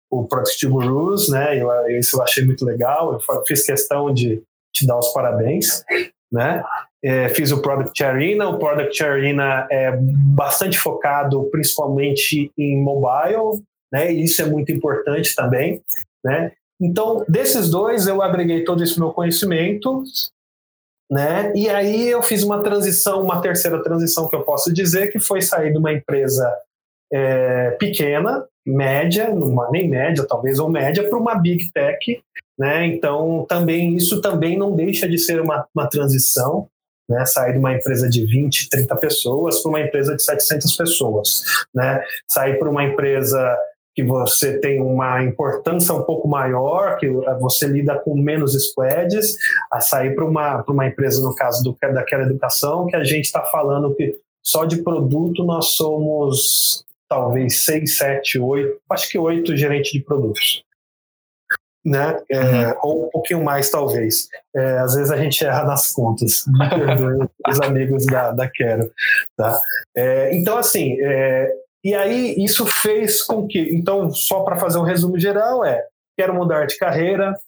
[0.09, 1.61] o Product Gurus, né?
[1.61, 3.13] Eu, isso eu achei muito legal.
[3.13, 4.41] Eu fiz questão de
[4.73, 5.83] te dar os parabéns
[6.31, 6.63] né?
[7.03, 8.49] É, fiz o Product Arena.
[8.49, 14.11] O Product Arena é bastante focado principalmente em mobile, né?
[14.11, 15.81] E isso é muito importante também,
[16.23, 16.51] né?
[16.79, 20.03] Então, desses dois, eu agreguei todo esse meu conhecimento,
[21.09, 21.51] né?
[21.55, 25.41] E aí eu fiz uma transição, uma terceira transição que eu posso dizer, que foi
[25.41, 26.53] sair de uma empresa
[27.11, 32.21] é, pequena, média, numa, nem média talvez, ou média, para uma big tech,
[32.57, 32.87] né?
[32.87, 36.67] Então, também isso também não deixa de ser uma, uma transição,
[37.07, 37.23] né?
[37.25, 41.43] Sair de uma empresa de 20, 30 pessoas para uma empresa de 700 pessoas,
[41.73, 42.03] né?
[42.27, 43.55] Sair para uma empresa
[43.95, 49.35] que você tem uma importância um pouco maior, que você lida com menos squads,
[49.71, 53.41] a sair para uma, uma empresa, no caso do, daquela educação, que a gente está
[53.45, 59.91] falando que só de produto nós somos talvez seis, sete, oito, acho que oito gerentes
[59.91, 60.63] de produtos
[61.87, 62.19] né?
[62.29, 62.73] É, uhum.
[62.83, 64.27] Ou um pouquinho mais, talvez.
[64.53, 66.43] É, às vezes a gente erra nas contas.
[66.51, 68.91] Me perdoe os amigos da, da Quero.
[69.37, 69.57] Tá?
[69.95, 71.49] É, então, assim, é,
[71.83, 73.59] e aí isso fez com que.
[73.73, 75.85] Então, só para fazer um resumo geral, é:
[76.17, 77.39] quero mudar de carreira,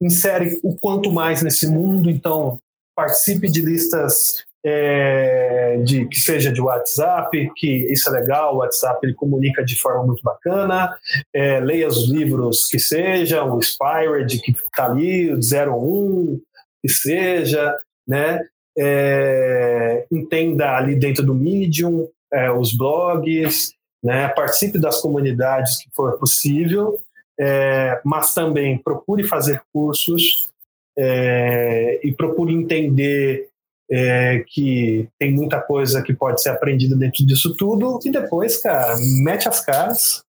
[0.00, 2.60] insere o quanto mais nesse mundo, então
[2.94, 8.98] participe de listas é, de que seja de WhatsApp, que isso é legal, o WhatsApp
[9.04, 10.92] ele comunica de forma muito bacana,
[11.32, 16.40] é, leia os livros que sejam, o Inspired, que está ali, o 01,
[16.82, 17.76] que seja,
[18.06, 18.40] né?
[18.76, 24.28] É, entenda ali dentro do Medium, é, os blogs, né?
[24.28, 26.98] participe das comunidades que for possível,
[27.38, 30.50] é, mas também procure fazer cursos
[30.98, 33.48] é, e procure entender
[33.90, 38.96] é, que tem muita coisa que pode ser aprendida dentro disso tudo, e depois, cara,
[39.22, 40.24] mete as caras,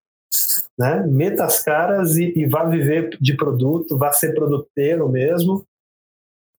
[0.79, 1.05] né?
[1.07, 5.64] Meta as caras e, e vá viver de produto, vá ser produteiro mesmo,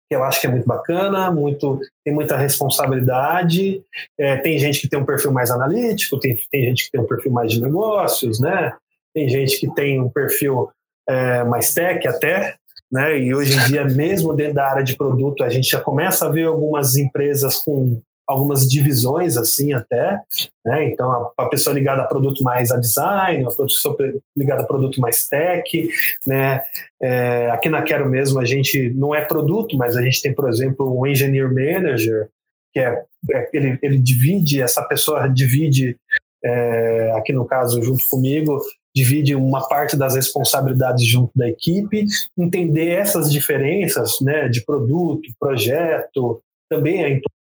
[0.10, 3.84] que eu acho que é muito bacana, muito, tem muita responsabilidade.
[4.18, 7.08] É, tem gente que tem um perfil mais analítico, tem, tem gente que tem um
[7.08, 8.74] perfil mais de negócios, né?
[9.14, 10.70] Tem gente que tem um perfil
[11.08, 12.56] é, mais tech até,
[12.92, 13.20] né?
[13.20, 16.30] E hoje em dia, mesmo dentro da área de produto, a gente já começa a
[16.30, 20.20] ver algumas empresas com algumas divisões assim até,
[20.66, 20.90] né?
[20.90, 23.96] Então a, pessoa ligada a produto mais a design, a pessoa
[24.36, 25.90] ligada a produto mais tech,
[26.26, 26.62] né?
[27.02, 30.50] É, aqui na Quero mesmo a gente não é produto, mas a gente tem por
[30.50, 32.28] exemplo um engineer manager
[32.74, 35.96] que é, é ele, ele divide essa pessoa divide
[36.44, 38.60] é, aqui no caso junto comigo
[38.98, 42.06] divide uma parte das responsabilidades junto da equipe,
[42.36, 47.38] entender essas diferenças né, de produto, projeto, também é importante.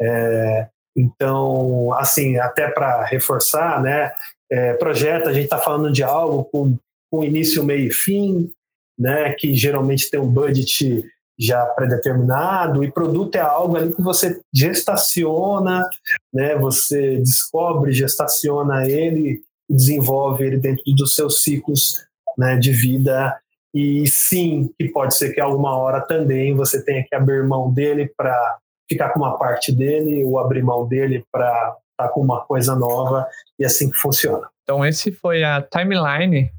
[0.00, 4.12] É, então, assim, até para reforçar, né,
[4.50, 6.78] é, projeto, a gente está falando de algo com,
[7.10, 8.48] com início, meio e fim,
[8.96, 11.04] né, que geralmente tem um budget
[11.38, 15.86] já predeterminado, e produto é algo ali que você gestaciona,
[16.32, 22.04] né, você descobre, gestaciona ele desenvolve ele dentro dos seus ciclos
[22.36, 23.38] né, de vida.
[23.74, 28.10] E sim, que pode ser que alguma hora também você tenha que abrir mão dele
[28.16, 31.46] para ficar com uma parte dele, ou abrir mão dele para
[31.90, 33.26] estar tá com uma coisa nova,
[33.58, 34.48] e é assim que funciona.
[34.62, 36.50] Então, esse foi a timeline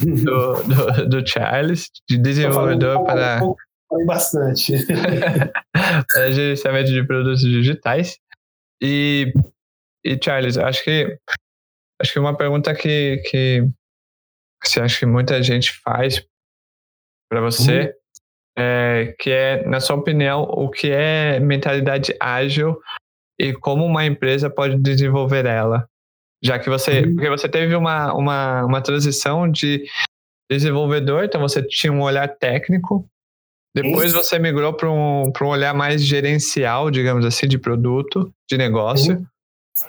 [0.00, 3.40] do, do, do Charles, de desenvolvedor para.
[3.88, 4.72] Foi bastante.
[5.72, 8.18] para gerenciamento de produtos digitais.
[8.82, 9.32] E,
[10.04, 11.16] e Charles, acho que
[12.00, 13.62] acho que uma pergunta que, que
[14.62, 16.24] você acha que muita gente faz
[17.30, 17.92] para você uhum.
[18.58, 22.78] é que é, na sua opinião, o que é mentalidade ágil
[23.38, 25.88] e como uma empresa pode desenvolver ela?
[26.42, 27.14] Já que você, uhum.
[27.14, 29.84] porque você teve uma, uma, uma transição de
[30.50, 33.08] desenvolvedor, então você tinha um olhar técnico,
[33.74, 34.22] depois Isso.
[34.22, 39.16] você migrou para um, um olhar mais gerencial, digamos assim, de produto, de negócio.
[39.16, 39.26] Uhum.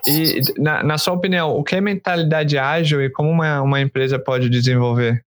[0.08, 4.18] E, na, na sua opinião, o que é mentalidade ágil e como uma, uma empresa
[4.18, 5.24] pode desenvolver?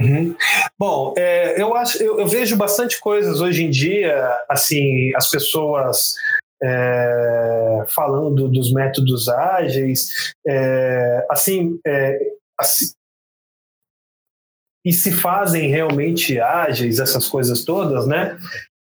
[0.00, 0.34] Uhum.
[0.78, 6.14] Bom, é, eu acho, eu, eu, vejo bastante coisas hoje em dia, assim, as pessoas
[6.62, 12.18] é, falando dos métodos ágeis, é, assim, é,
[12.58, 12.92] assim,
[14.84, 18.36] e se fazem realmente ágeis, essas coisas todas, né?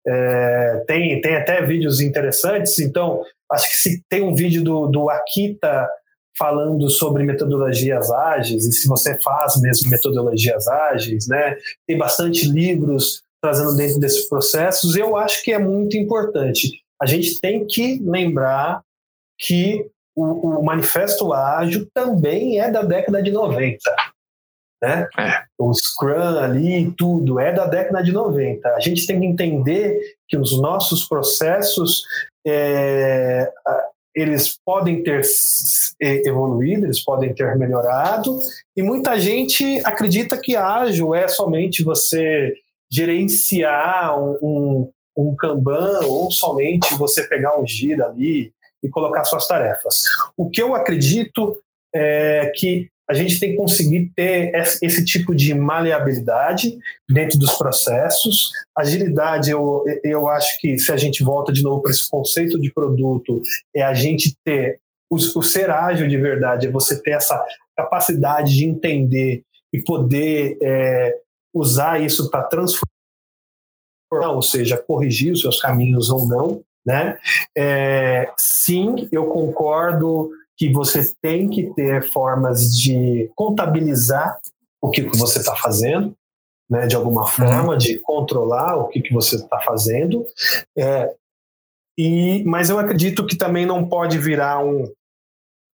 [0.10, 5.10] É, tem, tem até vídeos interessantes, então acho que se tem um vídeo do, do
[5.10, 5.88] Akita
[6.38, 11.58] falando sobre metodologias ágeis, e se você faz mesmo metodologias ágeis, né?
[11.86, 17.40] Tem bastante livros trazendo dentro desses processos, eu acho que é muito importante a gente
[17.40, 18.84] tem que lembrar
[19.40, 23.78] que o, o Manifesto Ágil também é da década de 90.
[24.82, 25.08] Né?
[25.18, 25.44] É.
[25.58, 28.68] O Scrum ali, tudo é da década de 90.
[28.70, 32.04] A gente tem que entender que os nossos processos
[32.48, 33.52] é,
[34.16, 35.22] eles podem ter
[36.02, 38.40] evoluído, eles podem ter melhorado,
[38.76, 42.54] e muita gente acredita que ágil é somente você
[42.92, 49.48] gerenciar um, um, um Kanban ou somente você pegar um gira ali e colocar suas
[49.48, 50.04] tarefas.
[50.36, 51.62] O que eu acredito
[51.94, 54.52] é que a gente tem que conseguir ter
[54.84, 56.78] esse tipo de maleabilidade
[57.10, 58.52] dentro dos processos.
[58.78, 62.72] Agilidade, eu, eu acho que se a gente volta de novo para esse conceito de
[62.72, 63.42] produto,
[63.76, 67.44] é a gente ter o, o ser ágil de verdade, é você ter essa
[67.76, 69.42] capacidade de entender
[69.74, 71.18] e poder é,
[71.52, 72.90] usar isso para transformar
[74.12, 77.20] ou seja, corrigir os seus caminhos ou não, né?
[77.56, 84.38] É, sim, eu concordo que você tem que ter formas de contabilizar
[84.82, 86.14] o que, que você está fazendo,
[86.70, 87.28] né, de alguma uhum.
[87.28, 87.78] forma, uhum.
[87.78, 90.26] de controlar o que, que você está fazendo.
[90.78, 91.16] É,
[91.98, 94.92] e, mas eu acredito que também não pode virar um,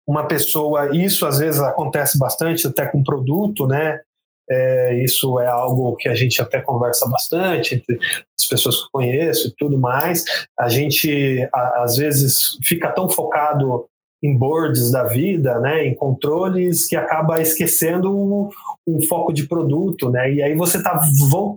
[0.08, 0.96] uma pessoa.
[0.96, 4.00] Isso às vezes acontece bastante até com produto, né?
[4.48, 7.98] É, isso é algo que a gente até conversa bastante entre
[8.40, 10.24] as pessoas que eu conheço e tudo mais.
[10.60, 13.88] A gente, a, às vezes, fica tão focado
[14.24, 18.50] em boards da vida, né, em controles, que acaba esquecendo
[18.88, 20.10] um, foco de produto.
[20.10, 21.00] Né, e aí você está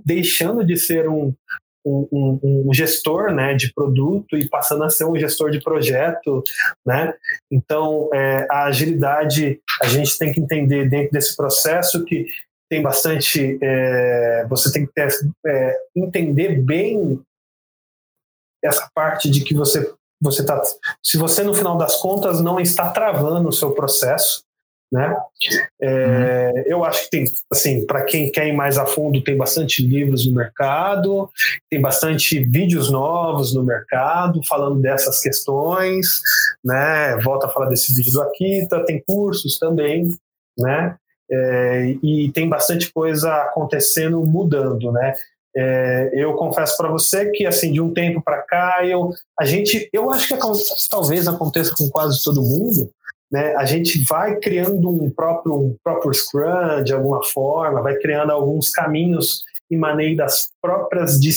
[0.04, 1.34] deixando de ser um,
[1.84, 6.42] um, um, gestor né, de produto e passando a ser um gestor de projeto.
[6.86, 7.12] Né?
[7.50, 12.26] Então, é, a agilidade, a gente tem que entender dentro desse processo que
[12.70, 13.58] tem bastante.
[13.62, 15.08] É, você tem que ter,
[15.46, 17.20] é, entender bem
[18.62, 20.60] essa parte de que você você tá
[21.02, 24.42] se você no final das contas não está travando o seu processo
[24.90, 25.14] né
[25.82, 26.62] é, uhum.
[26.66, 30.26] eu acho que tem assim para quem quer ir mais a fundo tem bastante livros
[30.26, 31.30] no mercado
[31.70, 36.06] tem bastante vídeos novos no mercado falando dessas questões
[36.64, 40.16] né volta a falar desse vídeo do Akita tem cursos também
[40.58, 40.96] né
[41.30, 45.14] é, e tem bastante coisa acontecendo, mudando, né?
[45.56, 49.88] É, eu confesso para você que assim de um tempo para cá eu a gente
[49.92, 50.38] eu acho que
[50.90, 52.90] talvez aconteça com quase todo mundo
[53.32, 53.54] né?
[53.56, 58.70] A gente vai criando um próprio um próprio scrum de alguma forma vai criando alguns
[58.70, 61.30] caminhos e maneiras próprias de,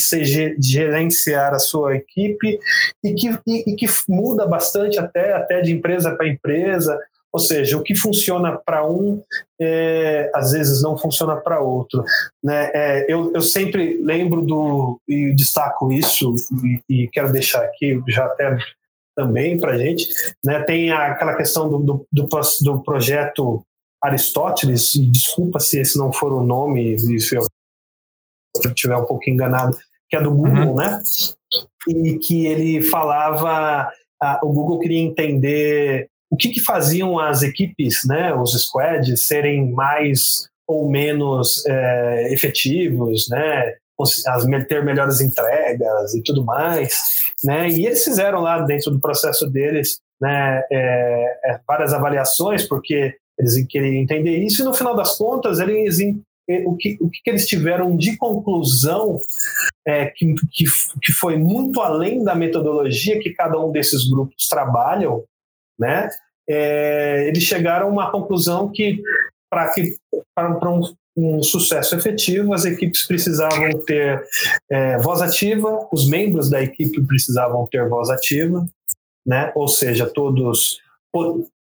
[0.58, 2.58] de gerenciar a sua equipe
[3.04, 6.98] e que, e, e que muda bastante até até de empresa para empresa
[7.32, 9.22] ou seja, o que funciona para um,
[9.60, 12.04] é, às vezes não funciona para outro.
[12.44, 12.70] Né?
[12.74, 16.34] É, eu, eu sempre lembro do, e destaco isso,
[16.88, 18.58] e, e quero deixar aqui já até
[19.16, 20.08] também para a gente,
[20.44, 20.62] né?
[20.62, 22.28] tem aquela questão do, do, do,
[22.62, 23.64] do projeto
[24.02, 27.46] Aristóteles, e desculpa se esse não for o nome, se eu
[28.66, 29.76] estiver um pouco enganado,
[30.10, 30.74] que é do Google, uhum.
[30.74, 31.00] né?
[31.88, 33.90] E que ele falava,
[34.42, 40.48] o Google queria entender o que, que faziam as equipes, né, os squads, serem mais
[40.66, 46.96] ou menos é, efetivos, né, as, ter melhores entregas e tudo mais,
[47.44, 53.14] né, e eles fizeram lá dentro do processo deles, né, é, é, várias avaliações, porque
[53.38, 55.98] eles queriam entender isso, e no final das contas, eles
[56.66, 59.18] o que, o que eles tiveram de conclusão
[59.86, 60.64] é, que, que,
[61.00, 65.24] que foi muito além da metodologia que cada um desses grupos trabalham,
[65.78, 66.08] né?
[66.48, 69.00] É, eles chegaram a uma conclusão que
[69.50, 69.94] para que
[70.34, 74.24] para um, um, sucesso efetivo as equipes precisavam ter
[74.70, 78.66] é, voz ativa, os membros da equipe precisavam ter voz ativa,
[79.26, 79.52] né?
[79.54, 80.80] Ou seja, todos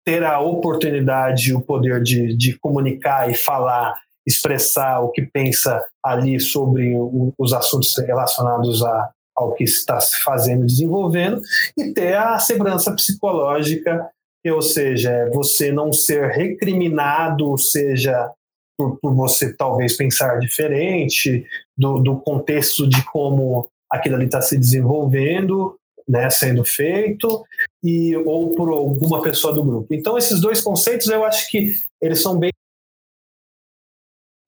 [0.04, 3.94] ter a oportunidade, o poder de, de comunicar e falar
[4.26, 10.22] expressar o que pensa ali sobre o, os assuntos relacionados a, ao que está se
[10.22, 11.40] fazendo desenvolvendo,
[11.76, 14.08] e ter a segurança psicológica,
[14.46, 18.30] ou seja, é você não ser recriminado, seja
[18.76, 24.58] por, por você talvez pensar diferente do, do contexto de como aquilo ali está se
[24.58, 25.76] desenvolvendo,
[26.06, 27.44] né, sendo feito,
[27.82, 29.94] e ou por alguma pessoa do grupo.
[29.94, 32.50] Então, esses dois conceitos eu acho que eles são bem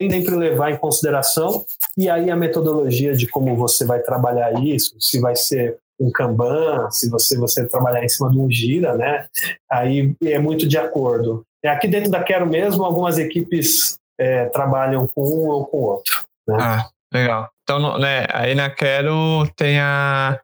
[0.01, 1.64] sempre levar em consideração
[1.97, 6.90] e aí a metodologia de como você vai trabalhar isso, se vai ser um Kanban,
[6.90, 9.26] se você você trabalhar em cima de um gira, né?
[9.70, 11.42] Aí é muito de acordo.
[11.64, 15.82] É, aqui dentro da Quero mesmo, algumas equipes é, trabalham com um ou com o
[15.82, 16.24] outro.
[16.47, 16.57] Né?
[16.61, 17.49] Ah, legal.
[17.62, 20.38] Então, né, aí na Quero tem a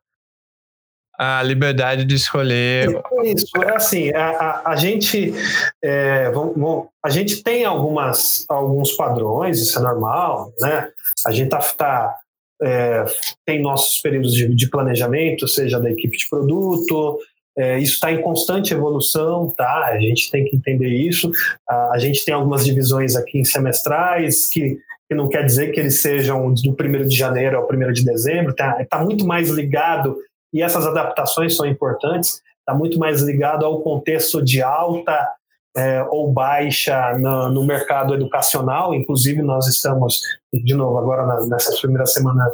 [1.23, 2.89] a liberdade de escolher.
[3.23, 5.33] Isso, é assim, a, a, a gente
[5.81, 10.89] é, vamos, a gente tem algumas, alguns padrões, isso é normal, né?
[11.25, 12.17] A gente tá, tá
[12.61, 13.05] é,
[13.47, 17.19] tem nossos períodos de, de, planejamento, seja da equipe de produto,
[17.57, 19.91] é, isso está em constante evolução, tá?
[19.93, 21.31] A gente tem que entender isso.
[21.69, 24.77] A, a gente tem algumas divisões aqui em semestrais que
[25.09, 28.55] que não quer dizer que eles sejam do 1 de janeiro ao 1 de dezembro,
[28.55, 30.17] tá, tá muito mais ligado
[30.53, 35.29] e essas adaptações são importantes, está muito mais ligado ao contexto de alta
[35.77, 38.95] é, ou baixa no, no, mercado educacional.
[38.95, 40.21] Inclusive, nós estamos,
[40.53, 42.45] de novo, agora na, nessa primeira semana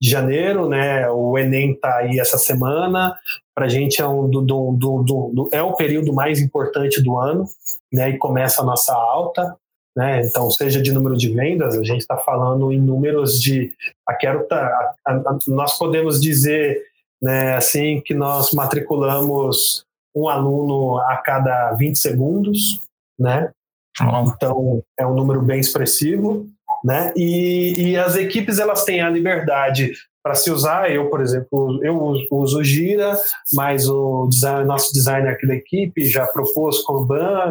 [0.00, 1.10] de janeiro, né?
[1.10, 3.16] O Enem está aí essa semana.
[3.54, 7.44] Para a gente é, um, do, do, do, é o período mais importante do ano,
[7.92, 8.10] né?
[8.10, 9.56] E começa a nossa alta.
[9.96, 10.20] Né?
[10.24, 13.72] Então, seja de número de vendas, a gente está falando em números de.
[14.06, 16.80] A Quero tá, a, a, nós podemos dizer
[17.22, 22.80] né, assim que nós matriculamos um aluno a cada 20 segundos,
[23.18, 23.50] né?
[24.00, 26.46] Então é um número bem expressivo,
[26.84, 27.12] né?
[27.16, 29.92] E, e as equipes elas têm a liberdade
[30.22, 30.90] para se usar.
[30.90, 32.00] Eu, por exemplo, eu
[32.30, 33.16] uso, o Gira,
[33.52, 37.50] mas o design, nosso designer aqui da equipe já propôs Kanban.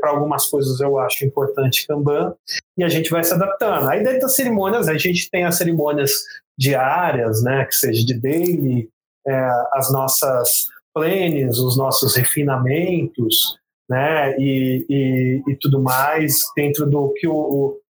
[0.00, 2.34] Para algumas coisas eu acho importante Kanban
[2.76, 3.88] e a gente vai se adaptando.
[3.88, 6.22] Aí dentro das cerimônias a gente tem as cerimônias
[6.56, 7.64] diárias, né?
[7.64, 8.88] Que seja de daily,
[9.28, 13.58] é, as nossas planes, os nossos refinamentos,
[13.88, 17.80] né, e, e, e, tudo mais dentro do que o, o,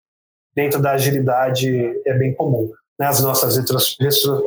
[0.54, 1.68] dentro da agilidade
[2.06, 2.70] é bem comum.
[2.98, 3.96] Né, as nossas retros,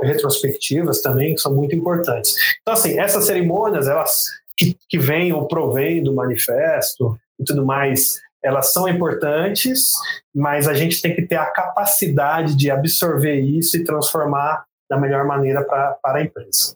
[0.01, 2.35] retrospectivas também são muito importantes.
[2.61, 4.25] Então, assim, essas cerimônias, elas
[4.57, 9.93] que, que vêm ou provêm do manifesto e tudo mais, elas são importantes,
[10.33, 15.25] mas a gente tem que ter a capacidade de absorver isso e transformar da melhor
[15.25, 16.75] maneira pra, para a empresa.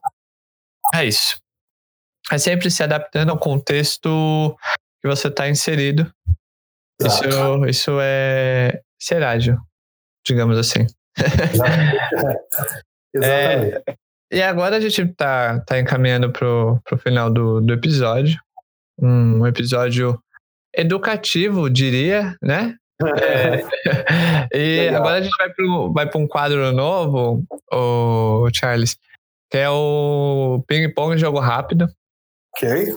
[0.94, 1.38] É isso.
[2.32, 4.56] É sempre se adaptando ao contexto
[5.02, 6.10] que você está inserido.
[7.02, 9.58] Isso, isso é ser ágil,
[10.26, 10.88] digamos assim.
[13.14, 13.84] Exatamente.
[13.90, 13.96] É,
[14.32, 18.40] e agora a gente está tá encaminhando para o final do, do episódio.
[18.98, 20.18] Um episódio
[20.74, 22.78] educativo, diria, né?
[23.02, 23.66] É.
[24.54, 25.02] e Legal.
[25.02, 28.98] agora a gente vai para vai um quadro novo, o Charles,
[29.50, 31.88] que é o ping-pong jogo rápido.
[32.56, 32.96] Ok.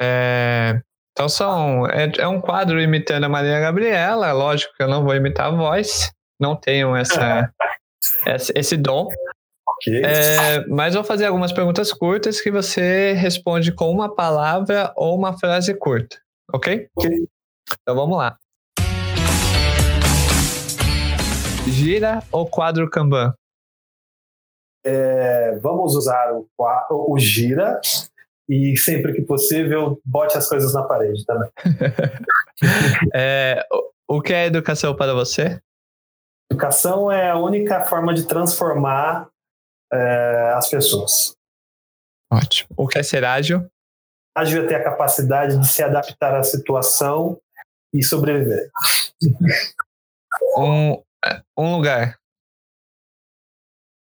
[0.00, 0.80] É,
[1.12, 5.04] então são, é, é, um quadro imitando a Maria Gabriela, é lógico que eu não
[5.04, 7.52] vou imitar a voz, não tenho essa,
[8.26, 9.08] esse, esse dom.
[9.78, 10.02] Okay.
[10.04, 15.36] É, mas vou fazer algumas perguntas curtas que você responde com uma palavra ou uma
[15.36, 16.16] frase curta,
[16.52, 16.88] ok?
[16.96, 17.28] Ok.
[17.80, 18.36] Então vamos lá.
[21.68, 23.34] Gira ou quadro Kanban?
[24.84, 26.48] É, vamos usar o,
[26.90, 27.80] o gira
[28.48, 31.50] e sempre que possível bote as coisas na parede também.
[33.14, 33.64] é,
[34.08, 35.60] o que é educação para você?
[36.50, 39.28] Educação é a única forma de transformar
[39.92, 41.36] é, as pessoas.
[42.32, 42.70] Ótimo.
[42.76, 43.70] O que é ser ágil?
[44.36, 47.40] ágil é ter a capacidade de se adaptar à situação
[47.94, 48.70] e sobreviver.
[50.56, 51.02] Um,
[51.56, 52.18] um lugar.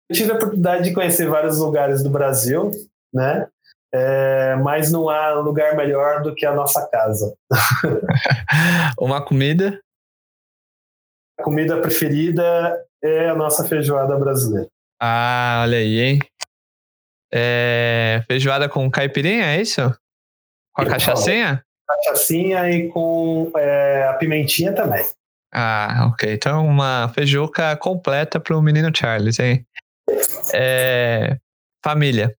[0.08, 2.70] Eu tive a oportunidade de conhecer vários lugares do Brasil,
[3.12, 3.48] né?
[3.92, 7.36] É, mas não há lugar melhor do que a nossa casa.
[8.98, 9.80] Uma comida?
[11.38, 14.68] A comida preferida é a nossa feijoada brasileira.
[15.00, 16.18] Ah, olha aí, hein?
[17.32, 19.80] É, feijoada com caipirinha, é isso?
[20.74, 21.64] Com a cachaçinha?
[21.86, 25.04] Cachaçinha e com é, a pimentinha também.
[25.52, 26.32] Ah, ok.
[26.32, 29.66] Então, uma feijuca completa para o menino Charles, hein?
[30.54, 31.38] É,
[31.84, 32.34] família.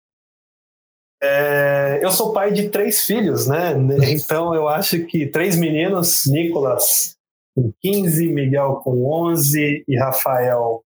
[1.23, 3.73] É, eu sou pai de três filhos, né?
[4.09, 7.17] Então eu acho que três meninos, Nicolas
[7.55, 10.83] com 15, Miguel com 11 e Rafael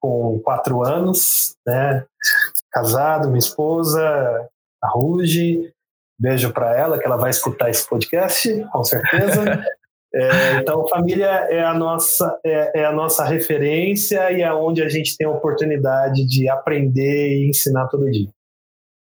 [0.00, 2.04] com 4 anos, né?
[2.70, 4.00] Casado, minha esposa,
[4.82, 5.72] a Ruge.
[6.20, 9.64] Beijo para ela, que ela vai escutar esse podcast, com certeza.
[10.14, 14.88] É, então, família é a nossa é, é, a nossa referência e é onde a
[14.88, 18.28] gente tem a oportunidade de aprender e ensinar todo dia.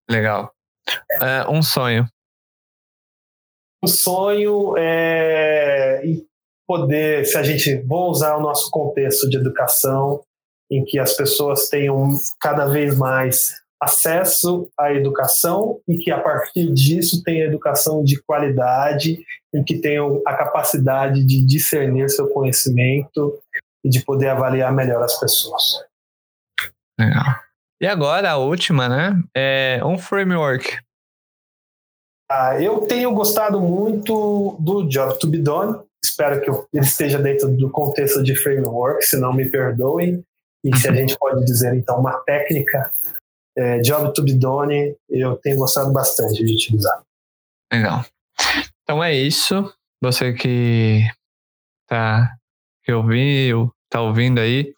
[0.09, 0.51] Legal.
[1.21, 2.07] É, um sonho.
[3.83, 6.01] Um sonho é
[6.67, 10.23] poder, se a gente vou usar o nosso contexto de educação,
[10.71, 13.53] em que as pessoas tenham cada vez mais
[13.85, 19.23] acesso à educação e que a partir disso tenha educação de qualidade
[19.53, 23.39] e que tenham a capacidade de discernir seu conhecimento
[23.83, 25.63] e de poder avaliar melhor as pessoas.
[26.99, 27.35] Legal.
[27.81, 29.21] E agora a última, né?
[29.35, 30.77] É um framework.
[32.29, 35.79] Ah, eu tenho gostado muito do Job to be Done.
[36.03, 40.23] Espero que ele esteja dentro do contexto de framework, se não me perdoem.
[40.63, 42.91] E se a gente pode dizer, então, uma técnica
[43.57, 43.79] é,
[44.21, 47.03] be Done, eu tenho gostado bastante de utilizar.
[47.71, 48.05] Legal.
[48.83, 49.73] Então é isso.
[50.01, 51.01] Você que
[51.87, 52.35] tá
[52.83, 54.71] que ouviu, tá ouvindo aí,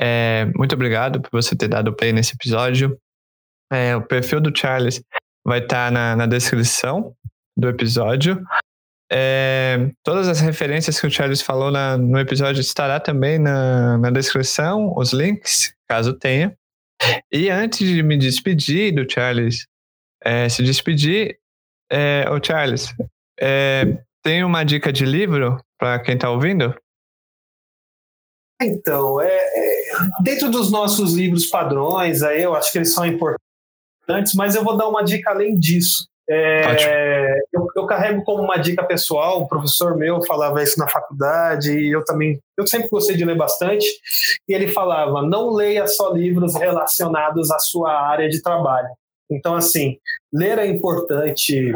[0.00, 2.96] é, muito obrigado por você ter dado play nesse episódio.
[3.72, 5.02] É, o perfil do Charles
[5.44, 7.12] vai estar tá na, na descrição
[7.56, 8.40] do episódio.
[9.10, 14.10] É, todas as referências que o Charles falou na, no episódio estará também na, na
[14.10, 16.56] descrição, os links, caso tenha.
[17.30, 19.66] E antes de me despedir do Charles,
[20.24, 21.38] é, se despedir,
[21.90, 22.94] é, Charles,
[23.40, 26.74] é, tem uma dica de livro para quem está ouvindo?
[28.60, 34.34] Então, é, é, dentro dos nossos livros padrões, aí eu acho que eles são importantes,
[34.34, 36.08] mas eu vou dar uma dica além disso.
[36.30, 41.72] É, eu, eu, carrego como uma dica pessoal, um professor meu falava isso na faculdade,
[41.72, 43.86] e eu também, eu sempre gostei de ler bastante,
[44.46, 48.88] e ele falava, não leia só livros relacionados à sua área de trabalho.
[49.30, 49.96] Então, assim,
[50.30, 51.74] ler é importante,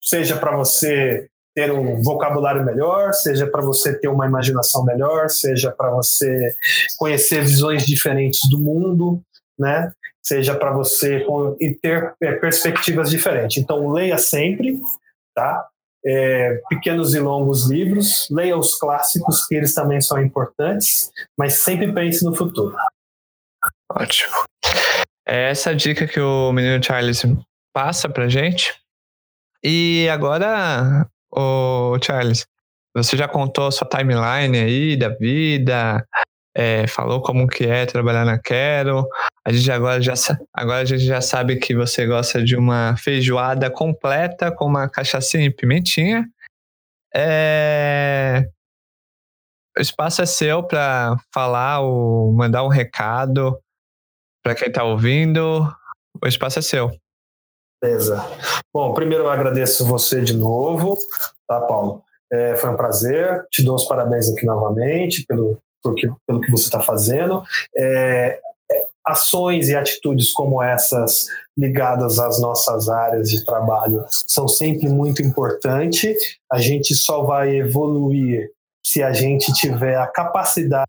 [0.00, 5.70] seja para você ter um vocabulário melhor, seja para você ter uma imaginação melhor, seja
[5.70, 6.54] para você
[6.98, 9.22] conhecer visões diferentes do mundo,
[9.58, 9.90] né?
[10.26, 11.24] Seja para você
[11.80, 13.58] ter é, perspectivas diferentes.
[13.58, 14.80] Então, leia sempre,
[15.34, 15.68] tá?
[16.04, 21.92] É, pequenos e longos livros, leia os clássicos, que eles também são importantes, mas sempre
[21.92, 22.76] pense no futuro.
[23.90, 24.32] Ótimo.
[25.26, 27.22] É essa dica que o menino Charles
[27.72, 28.74] passa pra gente.
[29.62, 31.06] E agora
[31.38, 32.46] Ô, Charles,
[32.94, 36.02] você já contou a sua timeline aí da vida,
[36.58, 39.06] é, falou como que é trabalhar na Quero.
[39.44, 40.14] A gente agora já
[40.54, 45.44] agora a gente já sabe que você gosta de uma feijoada completa com uma cachaçinha
[45.44, 46.26] e pimentinha.
[47.14, 48.48] É...
[49.76, 53.60] O espaço é seu para falar ou mandar um recado
[54.42, 55.70] para quem está ouvindo.
[56.22, 56.90] O espaço é seu.
[57.82, 58.24] Beleza.
[58.72, 60.96] Bom, primeiro eu agradeço você de novo,
[61.46, 62.02] tá, Paulo?
[62.32, 65.60] É, foi um prazer, te dou os parabéns aqui novamente pelo,
[65.94, 67.42] que, pelo que você está fazendo.
[67.76, 71.26] É, é, ações e atitudes como essas
[71.56, 76.38] ligadas às nossas áreas de trabalho são sempre muito importantes.
[76.52, 78.50] A gente só vai evoluir
[78.84, 80.86] se a gente tiver a capacidade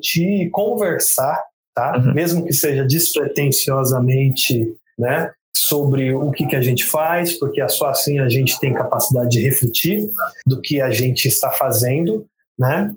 [0.00, 1.42] de conversar,
[1.74, 1.98] tá?
[1.98, 2.14] Uhum.
[2.14, 8.18] Mesmo que seja despretensiosamente né, sobre o que, que a gente faz, porque só assim
[8.18, 10.08] a gente tem capacidade de refletir
[10.46, 12.26] do que a gente está fazendo,
[12.58, 12.94] né?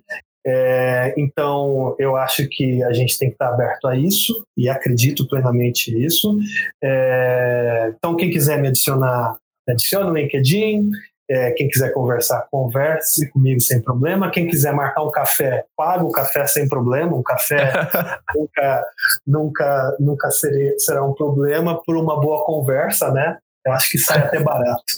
[0.50, 5.28] É, então, eu acho que a gente tem que estar aberto a isso e acredito
[5.28, 6.38] plenamente nisso.
[6.82, 9.38] É, então, quem quiser me adicionar,
[9.68, 10.90] me adiciona no LinkedIn,
[11.30, 14.32] é, quem quiser conversar, converse comigo sem problema.
[14.32, 17.16] Quem quiser marcar um café, paga o café sem problema.
[17.16, 17.74] Um café
[18.34, 18.86] nunca,
[19.26, 23.38] nunca, nunca seria, será um problema por uma boa conversa, né?
[23.66, 24.94] Eu acho que sai até barato,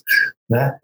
[0.47, 0.77] né?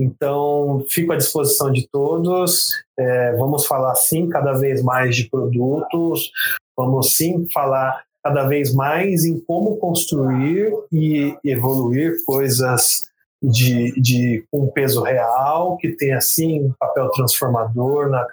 [0.00, 2.70] Então, fico à disposição de todos.
[2.98, 6.30] É, vamos falar sim cada vez mais de produtos,
[6.76, 13.10] vamos sim falar cada vez mais em como construir e evoluir coisas
[13.42, 18.26] de, de um peso real, que tem assim um papel transformador na,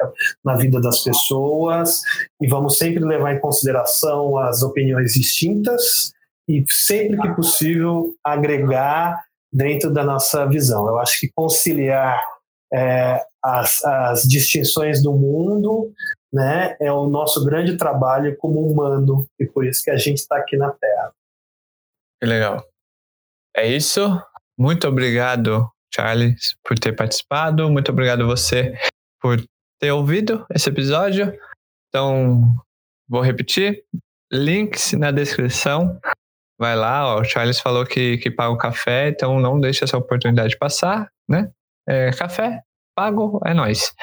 [0.43, 2.01] na vida das pessoas,
[2.41, 6.11] e vamos sempre levar em consideração as opiniões distintas
[6.47, 10.87] e sempre que possível agregar dentro da nossa visão.
[10.87, 12.21] Eu acho que conciliar
[12.73, 15.91] é, as, as distinções do mundo
[16.31, 20.37] né, é o nosso grande trabalho como humano e por isso que a gente está
[20.37, 21.11] aqui na Terra.
[22.19, 22.63] Que legal.
[23.55, 24.01] É isso.
[24.57, 27.69] Muito obrigado, Charles, por ter participado.
[27.69, 28.77] Muito obrigado você
[29.21, 29.43] por
[29.79, 31.31] ter ouvido esse episódio.
[31.89, 32.55] Então,
[33.07, 33.83] vou repetir:
[34.31, 35.99] links na descrição.
[36.59, 39.97] Vai lá, ó, o Charles falou que, que paga o café, então não deixe essa
[39.97, 41.51] oportunidade passar, né?
[41.87, 42.61] É, café,
[42.95, 43.93] pago, é nóis.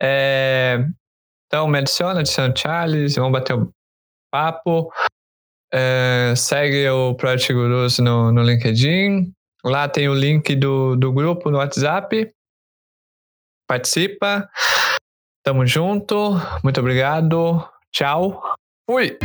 [0.00, 0.86] É,
[1.46, 3.70] então, me adiciona, adiciona o Charles, vamos bater um
[4.32, 4.92] papo.
[5.72, 9.32] É, segue o Project Gurus no, no LinkedIn.
[9.64, 12.32] Lá tem o link do, do grupo no WhatsApp.
[13.68, 14.48] Participa.
[15.42, 16.32] Tamo junto.
[16.62, 17.68] Muito obrigado.
[17.92, 18.42] Tchau.
[18.88, 19.18] Fui.